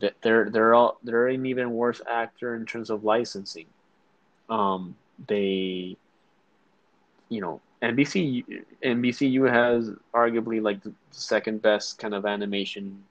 [0.00, 3.66] That they're they're all they're an even worse actor in terms of licensing
[4.48, 5.96] um, they,
[7.28, 13.02] you know, NBC NBCU has arguably like the second best kind of animation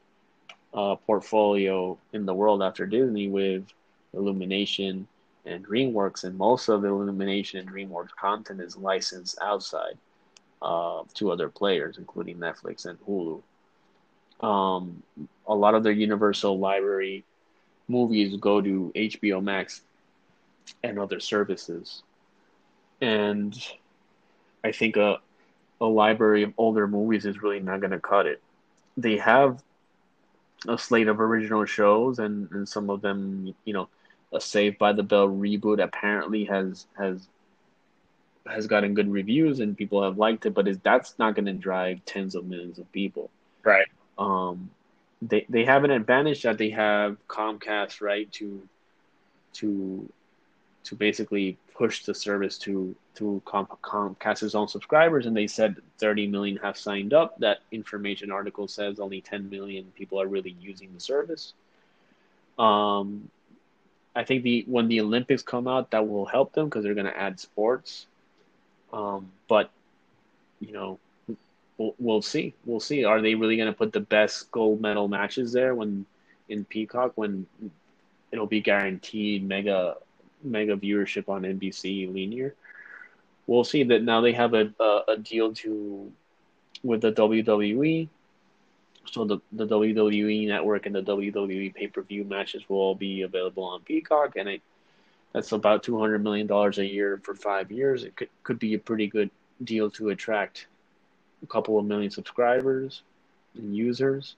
[0.74, 3.66] uh, portfolio in the world after Disney with
[4.14, 5.08] Illumination
[5.46, 9.98] and DreamWorks, and most of the Illumination and DreamWorks content is licensed outside
[10.62, 13.42] uh, to other players, including Netflix and Hulu.
[14.46, 15.04] Um,
[15.48, 17.26] a lot of their Universal Library
[17.88, 19.82] movies go to HBO Max
[20.84, 22.04] and other services.
[23.02, 23.58] And
[24.64, 25.18] I think a,
[25.80, 28.42] a library of older movies is really not going to cut it.
[28.98, 29.64] They have
[30.68, 33.90] a slate of original shows, and, and some of them, you know,
[34.34, 37.28] a Saved by the Bell reboot apparently has has
[38.48, 41.54] has gotten good reviews and people have liked it, but is that's not going to
[41.54, 43.30] drive tens of millions of people.
[43.64, 43.88] Right.
[44.18, 44.70] Um,
[45.22, 48.68] they they have an advantage that they have Comcast right to
[49.54, 50.10] to
[50.84, 56.58] to basically push the service to to Comcast's own subscribers, and they said 30 million
[56.58, 57.38] have signed up.
[57.40, 61.54] That information article says only 10 million people are really using the service.
[62.58, 63.30] Um,
[64.16, 67.06] I think the when the Olympics come out, that will help them because they're going
[67.06, 68.08] to add sports.
[68.94, 69.72] Um, but
[70.60, 71.00] you know,
[71.78, 72.54] we'll, we'll see.
[72.66, 73.04] We'll see.
[73.04, 76.06] Are they really going to put the best gold medal matches there when
[76.50, 77.48] in Peacock when
[78.32, 79.96] it'll be guaranteed mega
[80.44, 82.56] mega viewership on NBC linear.
[83.48, 86.12] We'll see that now they have a, a, a deal to
[86.84, 88.08] with the WWE.
[89.12, 93.24] So the, the WWE network and the WWE pay per view matches will all be
[93.24, 94.62] available on Peacock, and it,
[95.34, 98.04] that's about two hundred million dollars a year for five years.
[98.04, 99.32] It could could be a pretty good
[99.64, 100.68] deal to attract
[101.44, 103.02] a couple of million subscribers
[103.56, 104.36] and users.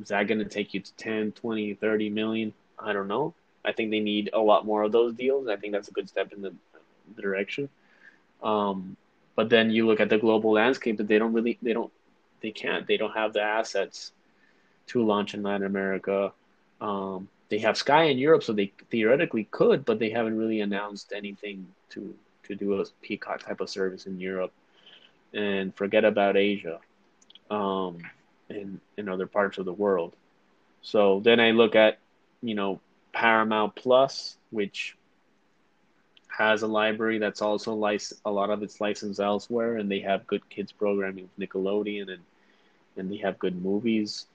[0.00, 2.52] Is that going to take you to 10, 20, 30 million?
[2.78, 3.34] I don't know.
[3.64, 5.48] I think they need a lot more of those deals.
[5.48, 6.54] I think that's a good step in the,
[7.14, 7.68] the direction.
[8.42, 8.96] Um,
[9.36, 11.92] but then you look at the global landscape that they don't really they don't
[12.40, 14.12] they can't they don't have the assets
[14.88, 16.32] to launch in Latin America.
[16.80, 21.12] Um, they have Sky in Europe, so they theoretically could, but they haven't really announced
[21.14, 24.52] anything to to do a Peacock type of service in Europe.
[25.32, 26.80] And forget about Asia,
[27.50, 27.98] um,
[28.50, 30.14] and in other parts of the world.
[30.82, 31.98] So then I look at
[32.42, 32.80] you know
[33.12, 34.96] Paramount Plus, which
[36.28, 40.26] has a library that's also lic- a lot of its licensed elsewhere, and they have
[40.26, 42.22] good kids programming with Nickelodeon, and
[42.96, 44.26] and they have good movies,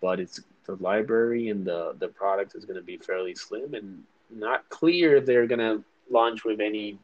[0.00, 4.04] but it's the library and the the product is going to be fairly slim and
[4.30, 6.98] not clear they're going to launch with any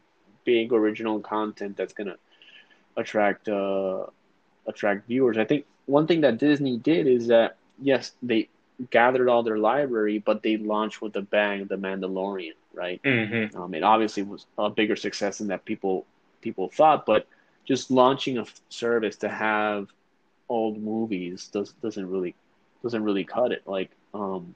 [0.44, 2.16] big original content that's going to
[2.96, 4.06] attract uh,
[4.66, 5.38] attract viewers.
[5.38, 8.48] I think one thing that Disney did is that yes, they
[8.90, 13.02] gathered all their library, but they launched with a bang the Mandalorian, right?
[13.02, 13.60] Mm-hmm.
[13.60, 16.06] Um, it obviously was a bigger success than that people
[16.40, 17.26] people thought, but
[17.64, 19.88] just launching a service to have
[20.48, 22.34] old movies does doesn't really
[22.82, 23.62] doesn't really cut it.
[23.66, 24.54] Like, um,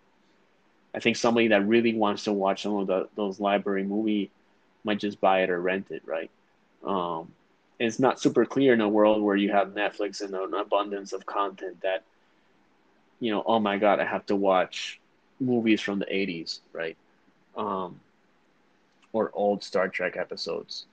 [0.95, 4.31] I think somebody that really wants to watch some of the, those library movie
[4.85, 6.31] might just buy it or rent it, right?
[6.85, 7.33] Um,
[7.79, 11.27] it's not super clear in a world where you have Netflix and an abundance of
[11.27, 12.05] content that
[13.23, 15.01] you know, oh my god, I have to watch
[15.39, 16.97] movies from the '80s, right?
[17.57, 18.01] Um,
[19.12, 20.87] or old Star Trek episodes.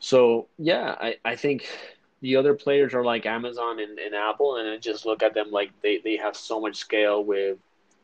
[0.00, 1.66] So yeah, I, I think
[2.20, 5.50] the other players are like Amazon and, and Apple, and I just look at them
[5.50, 7.56] like they, they have so much scale with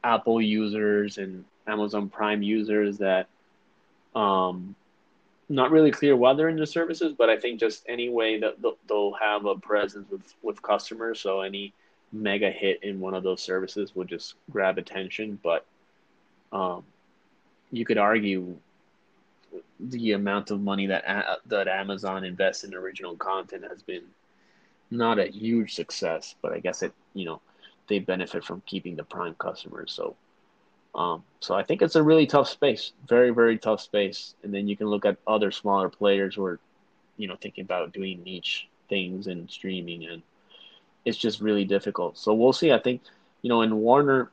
[0.02, 3.26] Apple users and Amazon Prime users that
[4.14, 4.74] um,
[5.50, 8.56] not really clear why they're in the services, but I think just any way that
[8.88, 11.20] they'll have a presence with, with customers.
[11.20, 11.74] So any
[12.14, 15.38] mega hit in one of those services would just grab attention.
[15.42, 15.66] But
[16.52, 16.84] um,
[17.70, 18.56] you could argue
[19.80, 21.04] the amount of money that
[21.46, 24.04] that Amazon invests in original content has been
[24.90, 27.40] not a huge success, but I guess it you know
[27.88, 29.92] they benefit from keeping the prime customers.
[29.92, 30.16] So
[30.94, 34.34] um, so I think it's a really tough space, very very tough space.
[34.42, 36.60] And then you can look at other smaller players who are
[37.16, 40.22] you know thinking about doing niche things and streaming and
[41.04, 42.18] it's just really difficult.
[42.18, 42.72] So we'll see.
[42.72, 43.02] I think
[43.42, 44.30] you know in Warner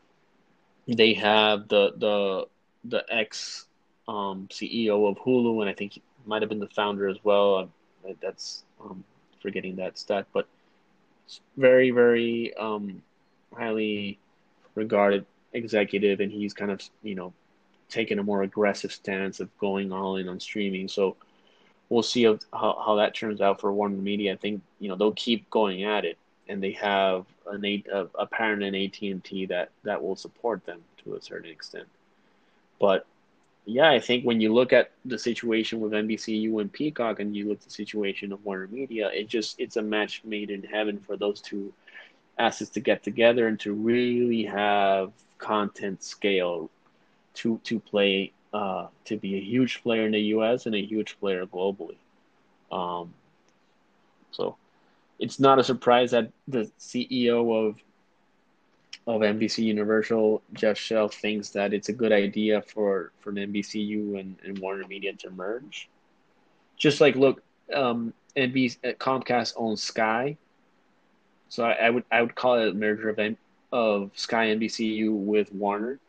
[0.88, 2.47] they have the the
[2.86, 3.65] the ex
[4.07, 7.69] um, CEO of Hulu, and I think he might have been the founder as well.
[8.22, 9.03] That's um,
[9.41, 10.47] forgetting that stat, but
[11.57, 13.01] very, very um,
[13.53, 14.19] highly
[14.76, 17.34] regarded executive, and he's kind of you know
[17.89, 20.88] taken a more aggressive stance of going all in on streaming.
[20.88, 21.15] So
[21.89, 24.34] we'll see how, how that turns out for Warner Media.
[24.34, 26.17] I think you know they'll keep going at it,
[26.52, 30.66] and they have an a, a parent in AT and T that that will support
[30.66, 31.88] them to a certain extent.
[32.80, 33.08] But
[33.66, 37.47] yeah, I think when you look at the situation with NBCU and Peacock, and you
[37.47, 40.99] look at the situation of Warner Media, it just it's a match made in heaven
[40.99, 41.74] for those two
[42.38, 46.70] assets to get together and to really have content scale
[47.36, 50.66] to to play uh, to be a huge player in the U.S.
[50.66, 51.95] and a huge player globally.
[52.72, 53.14] Um,
[54.32, 54.58] so
[55.22, 57.78] it's not a surprise that the CEO of
[59.07, 64.19] of NBC Universal, Jeff Shell thinks that it's a good idea for for an NBCU
[64.19, 65.89] and, and Warner Media to merge.
[66.76, 67.41] Just like look,
[67.74, 70.38] um, NBC uh, Comcast owns Sky,
[71.49, 73.19] so I, I, would I would call it a merger of
[73.72, 75.99] of Sky NBCU with Warner,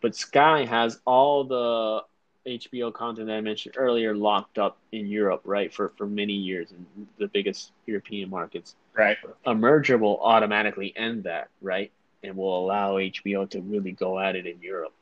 [0.00, 2.02] but Sky has all the
[2.46, 6.72] HBO content that I mentioned earlier locked up in Europe, right, for, for many years
[6.72, 8.74] in the biggest European markets.
[8.96, 9.16] Right.
[9.46, 11.92] A merger will automatically end that, right?
[12.22, 14.92] and will allow HBO to really go at it in Europe.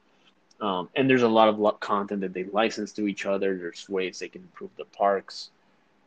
[0.61, 3.57] Um, and there's a lot of content that they license to each other.
[3.57, 5.51] There's ways they can improve the parks.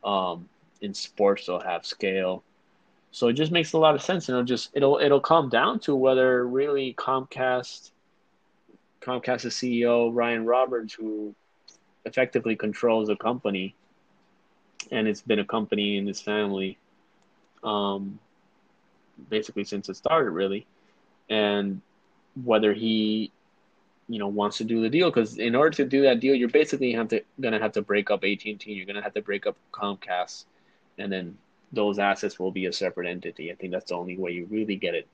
[0.04, 0.48] Um,
[0.80, 2.42] in sports, they'll have scale.
[3.10, 5.78] So it just makes a lot of sense, and it'll just it'll it'll come down
[5.80, 7.90] to whether really Comcast,
[9.04, 11.34] Comcast's CEO Brian Roberts, who
[12.04, 13.74] effectively controls the company,
[14.90, 16.78] and it's been a company in his family,
[17.62, 18.18] um,
[19.28, 20.66] basically since it started, really.
[21.28, 21.80] And
[22.42, 23.30] whether he
[24.08, 26.48] you know wants to do the deal because in order to do that deal you're
[26.48, 29.56] basically have to gonna have to break up AT&T you're gonna have to break up
[29.72, 30.44] Comcast
[30.98, 31.38] and then
[31.74, 33.50] those assets will be a separate entity.
[33.50, 35.08] I think that's the only way you really get it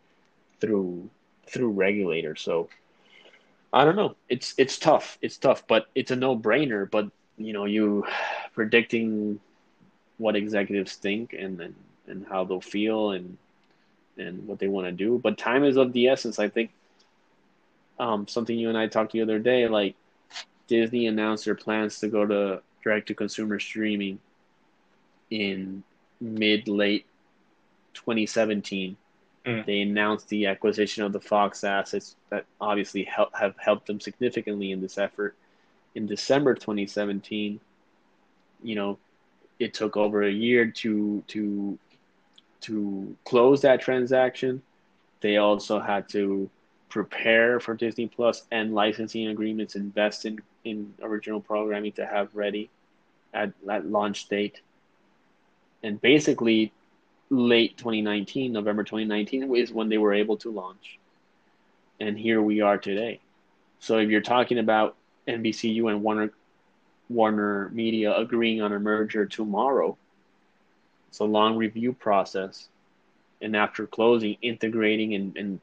[0.60, 1.08] through
[1.46, 2.42] through regulators.
[2.42, 2.68] So
[3.72, 7.64] I don't know it's it's tough it's tough but it's a no-brainer but you know
[7.64, 8.04] you
[8.54, 9.40] predicting
[10.18, 11.74] what executives think and and,
[12.06, 13.38] and how they'll feel and
[14.18, 15.18] and what they want to do.
[15.22, 16.38] But time is of the essence.
[16.38, 16.70] I think
[17.98, 19.94] um, something you and I talked the other day, like
[20.68, 24.18] Disney announced their plans to go to direct to consumer streaming
[25.30, 25.82] in
[26.20, 27.06] mid late
[27.94, 28.96] 2017.
[29.46, 29.64] Mm.
[29.64, 34.72] They announced the acquisition of the Fox assets that obviously help, have helped them significantly
[34.72, 35.34] in this effort.
[35.94, 37.58] In December 2017,
[38.62, 38.98] you know,
[39.58, 41.78] it took over a year to to
[42.62, 44.62] to close that transaction.
[45.20, 46.50] They also had to
[46.90, 52.68] prepare for Disney Plus and licensing agreements, invest in, in original programming to have ready
[53.32, 54.60] at, at launch date.
[55.82, 56.72] And basically,
[57.30, 60.98] late 2019, November 2019, is when they were able to launch.
[62.00, 63.20] And here we are today.
[63.78, 64.96] So if you're talking about
[65.28, 66.32] NBCU and Warner
[67.08, 69.96] Warner Media agreeing on a merger tomorrow,
[71.08, 72.68] it's a long review process.
[73.40, 75.60] And after closing, integrating and, and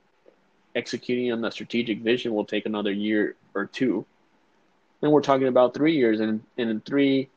[0.76, 4.06] executing on the strategic vision will take another year or two.
[5.02, 6.20] And we're talking about three years.
[6.20, 7.30] And, and in three,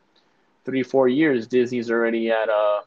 [0.64, 2.80] three, four years, Disney's already at uh,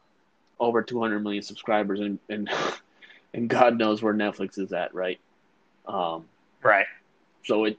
[0.60, 2.00] over 200 million subscribers.
[2.00, 2.50] And, and,
[3.34, 5.18] and God knows where Netflix is at, right?
[5.86, 6.24] Um,
[6.62, 6.86] right.
[7.44, 7.78] So it,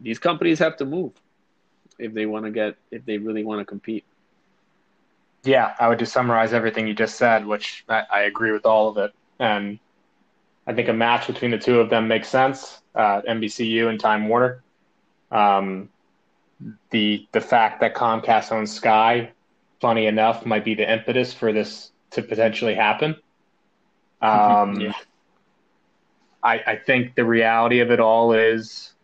[0.00, 1.12] these companies have to move
[1.98, 4.04] if they want to get, if they really want to compete.
[5.44, 8.88] Yeah, I would just summarize everything you just said, which I, I, agree with all
[8.88, 9.12] of it.
[9.40, 9.80] And
[10.68, 12.80] I think a match between the two of them makes sense.
[12.94, 14.62] Uh, NBCU and Time Warner.
[15.32, 15.88] Um,
[16.90, 19.32] the the fact that Comcast owns Sky,
[19.82, 23.16] funny enough, might be the impetus for this to potentially happen.
[24.22, 24.92] Um, yeah.
[26.42, 28.94] I, I think the reality of it all is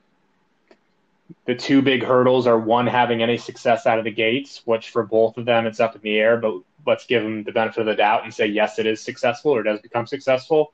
[1.47, 5.03] the two big hurdles are one having any success out of the gates, which for
[5.03, 6.37] both of them it's up in the air.
[6.37, 9.51] But let's give them the benefit of the doubt and say yes, it is successful
[9.53, 10.73] or does become successful.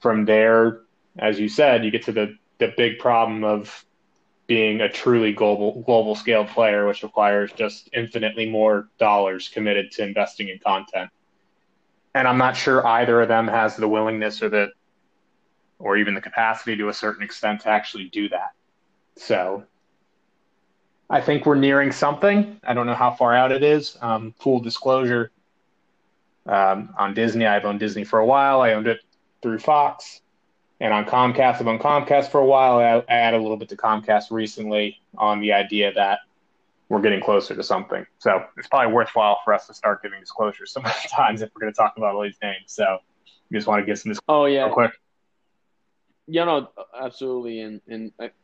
[0.00, 0.82] from there,
[1.18, 3.84] as you said, you get to the the big problem of
[4.46, 10.04] being a truly global global scale player, which requires just infinitely more dollars committed to
[10.04, 11.10] investing in content.
[12.14, 14.68] And I'm not sure either of them has the willingness or the
[15.78, 18.52] or even the capacity to a certain extent to actually do that.
[19.16, 19.64] So
[21.10, 22.58] I think we're nearing something.
[22.64, 23.96] I don't know how far out it is.
[24.00, 25.30] Um, full disclosure
[26.46, 28.60] um, on Disney, I've owned Disney for a while.
[28.60, 29.00] I owned it
[29.42, 30.20] through Fox.
[30.80, 32.78] And on Comcast, I've owned Comcast for a while.
[32.78, 36.20] I, I added a little bit to Comcast recently on the idea that
[36.88, 38.06] we're getting closer to something.
[38.18, 41.72] So it's probably worthwhile for us to start giving disclosures some times if we're going
[41.72, 42.64] to talk about all these names.
[42.66, 42.98] So
[43.48, 44.40] you just want to get some disclosure.
[44.40, 44.92] oh yeah real quick.
[46.28, 46.70] Yeah, no,
[47.00, 48.34] absolutely, and and it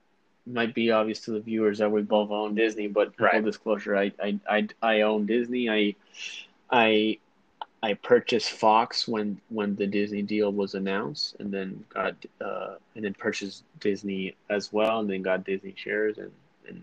[0.46, 3.32] might be obvious to the viewers that we both own Disney, but right.
[3.32, 5.68] full disclosure, I, I I I own Disney.
[5.68, 5.96] I
[6.70, 7.18] I
[7.82, 13.04] I purchased Fox when when the Disney deal was announced, and then got uh, and
[13.04, 16.30] then purchased Disney as well, and then got Disney shares, and
[16.68, 16.82] and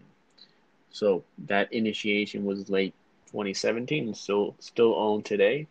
[0.92, 2.94] so that initiation was late
[3.28, 5.68] 2017, and still still own today,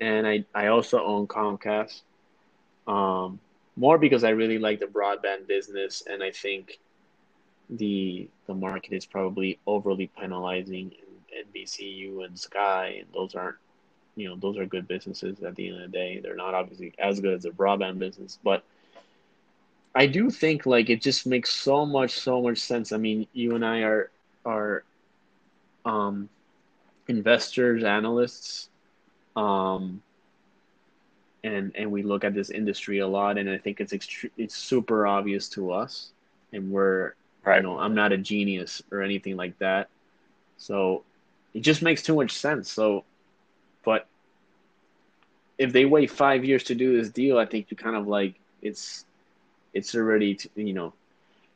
[0.00, 2.00] and I I also own Comcast,
[2.86, 3.38] um,
[3.76, 6.78] more because I really like the broadband business, and I think
[7.68, 10.92] the the market is probably overly penalizing
[11.38, 13.56] NBCU and Sky, and those aren't
[14.18, 16.20] you know those are good businesses at the end of the day.
[16.20, 18.64] They're not obviously as good as a broadband business, but
[19.94, 22.92] I do think like it just makes so much so much sense.
[22.92, 24.10] I mean, you and I are
[24.44, 24.84] are
[25.84, 26.28] um,
[27.06, 28.68] investors, analysts,
[29.36, 30.02] um,
[31.44, 34.56] and and we look at this industry a lot, and I think it's extre- it's
[34.56, 36.10] super obvious to us,
[36.52, 37.14] and we're
[37.44, 37.58] right.
[37.58, 39.88] you know I'm not a genius or anything like that,
[40.56, 41.04] so
[41.54, 42.70] it just makes too much sense.
[42.70, 43.04] So
[43.84, 44.06] but
[45.58, 48.34] if they wait five years to do this deal, I think you kind of like
[48.62, 49.04] it's
[49.74, 50.92] it's already to, you know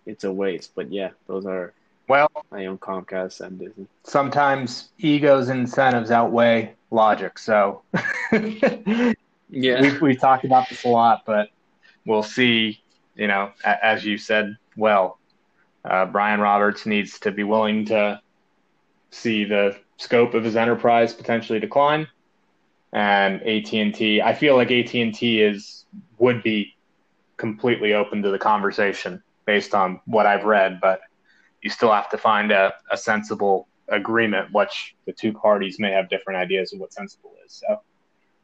[0.07, 0.73] it's a waste.
[0.75, 1.73] But yeah, those are
[2.09, 3.87] well, I own Comcast and Disney.
[4.05, 7.39] Sometimes egos and incentives outweigh logic.
[7.39, 7.83] So
[8.33, 9.13] yeah,
[9.51, 11.49] we we talked about this a lot, but
[12.05, 12.81] we'll see.
[13.15, 15.19] You know, as you said, well,
[15.85, 18.21] uh, Brian Roberts needs to be willing to
[19.11, 22.07] see the scope of his enterprise potentially decline
[22.93, 25.85] and AT&T I feel like AT&T is
[26.19, 26.75] would be
[27.37, 31.01] completely open to the conversation based on what I've read but
[31.63, 36.09] you still have to find a, a sensible agreement which the two parties may have
[36.09, 37.53] different ideas of what sensible is.
[37.53, 37.81] So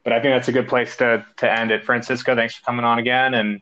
[0.05, 1.85] but I think that's a good place to to end it.
[1.85, 3.61] Francisco thanks for coming on again and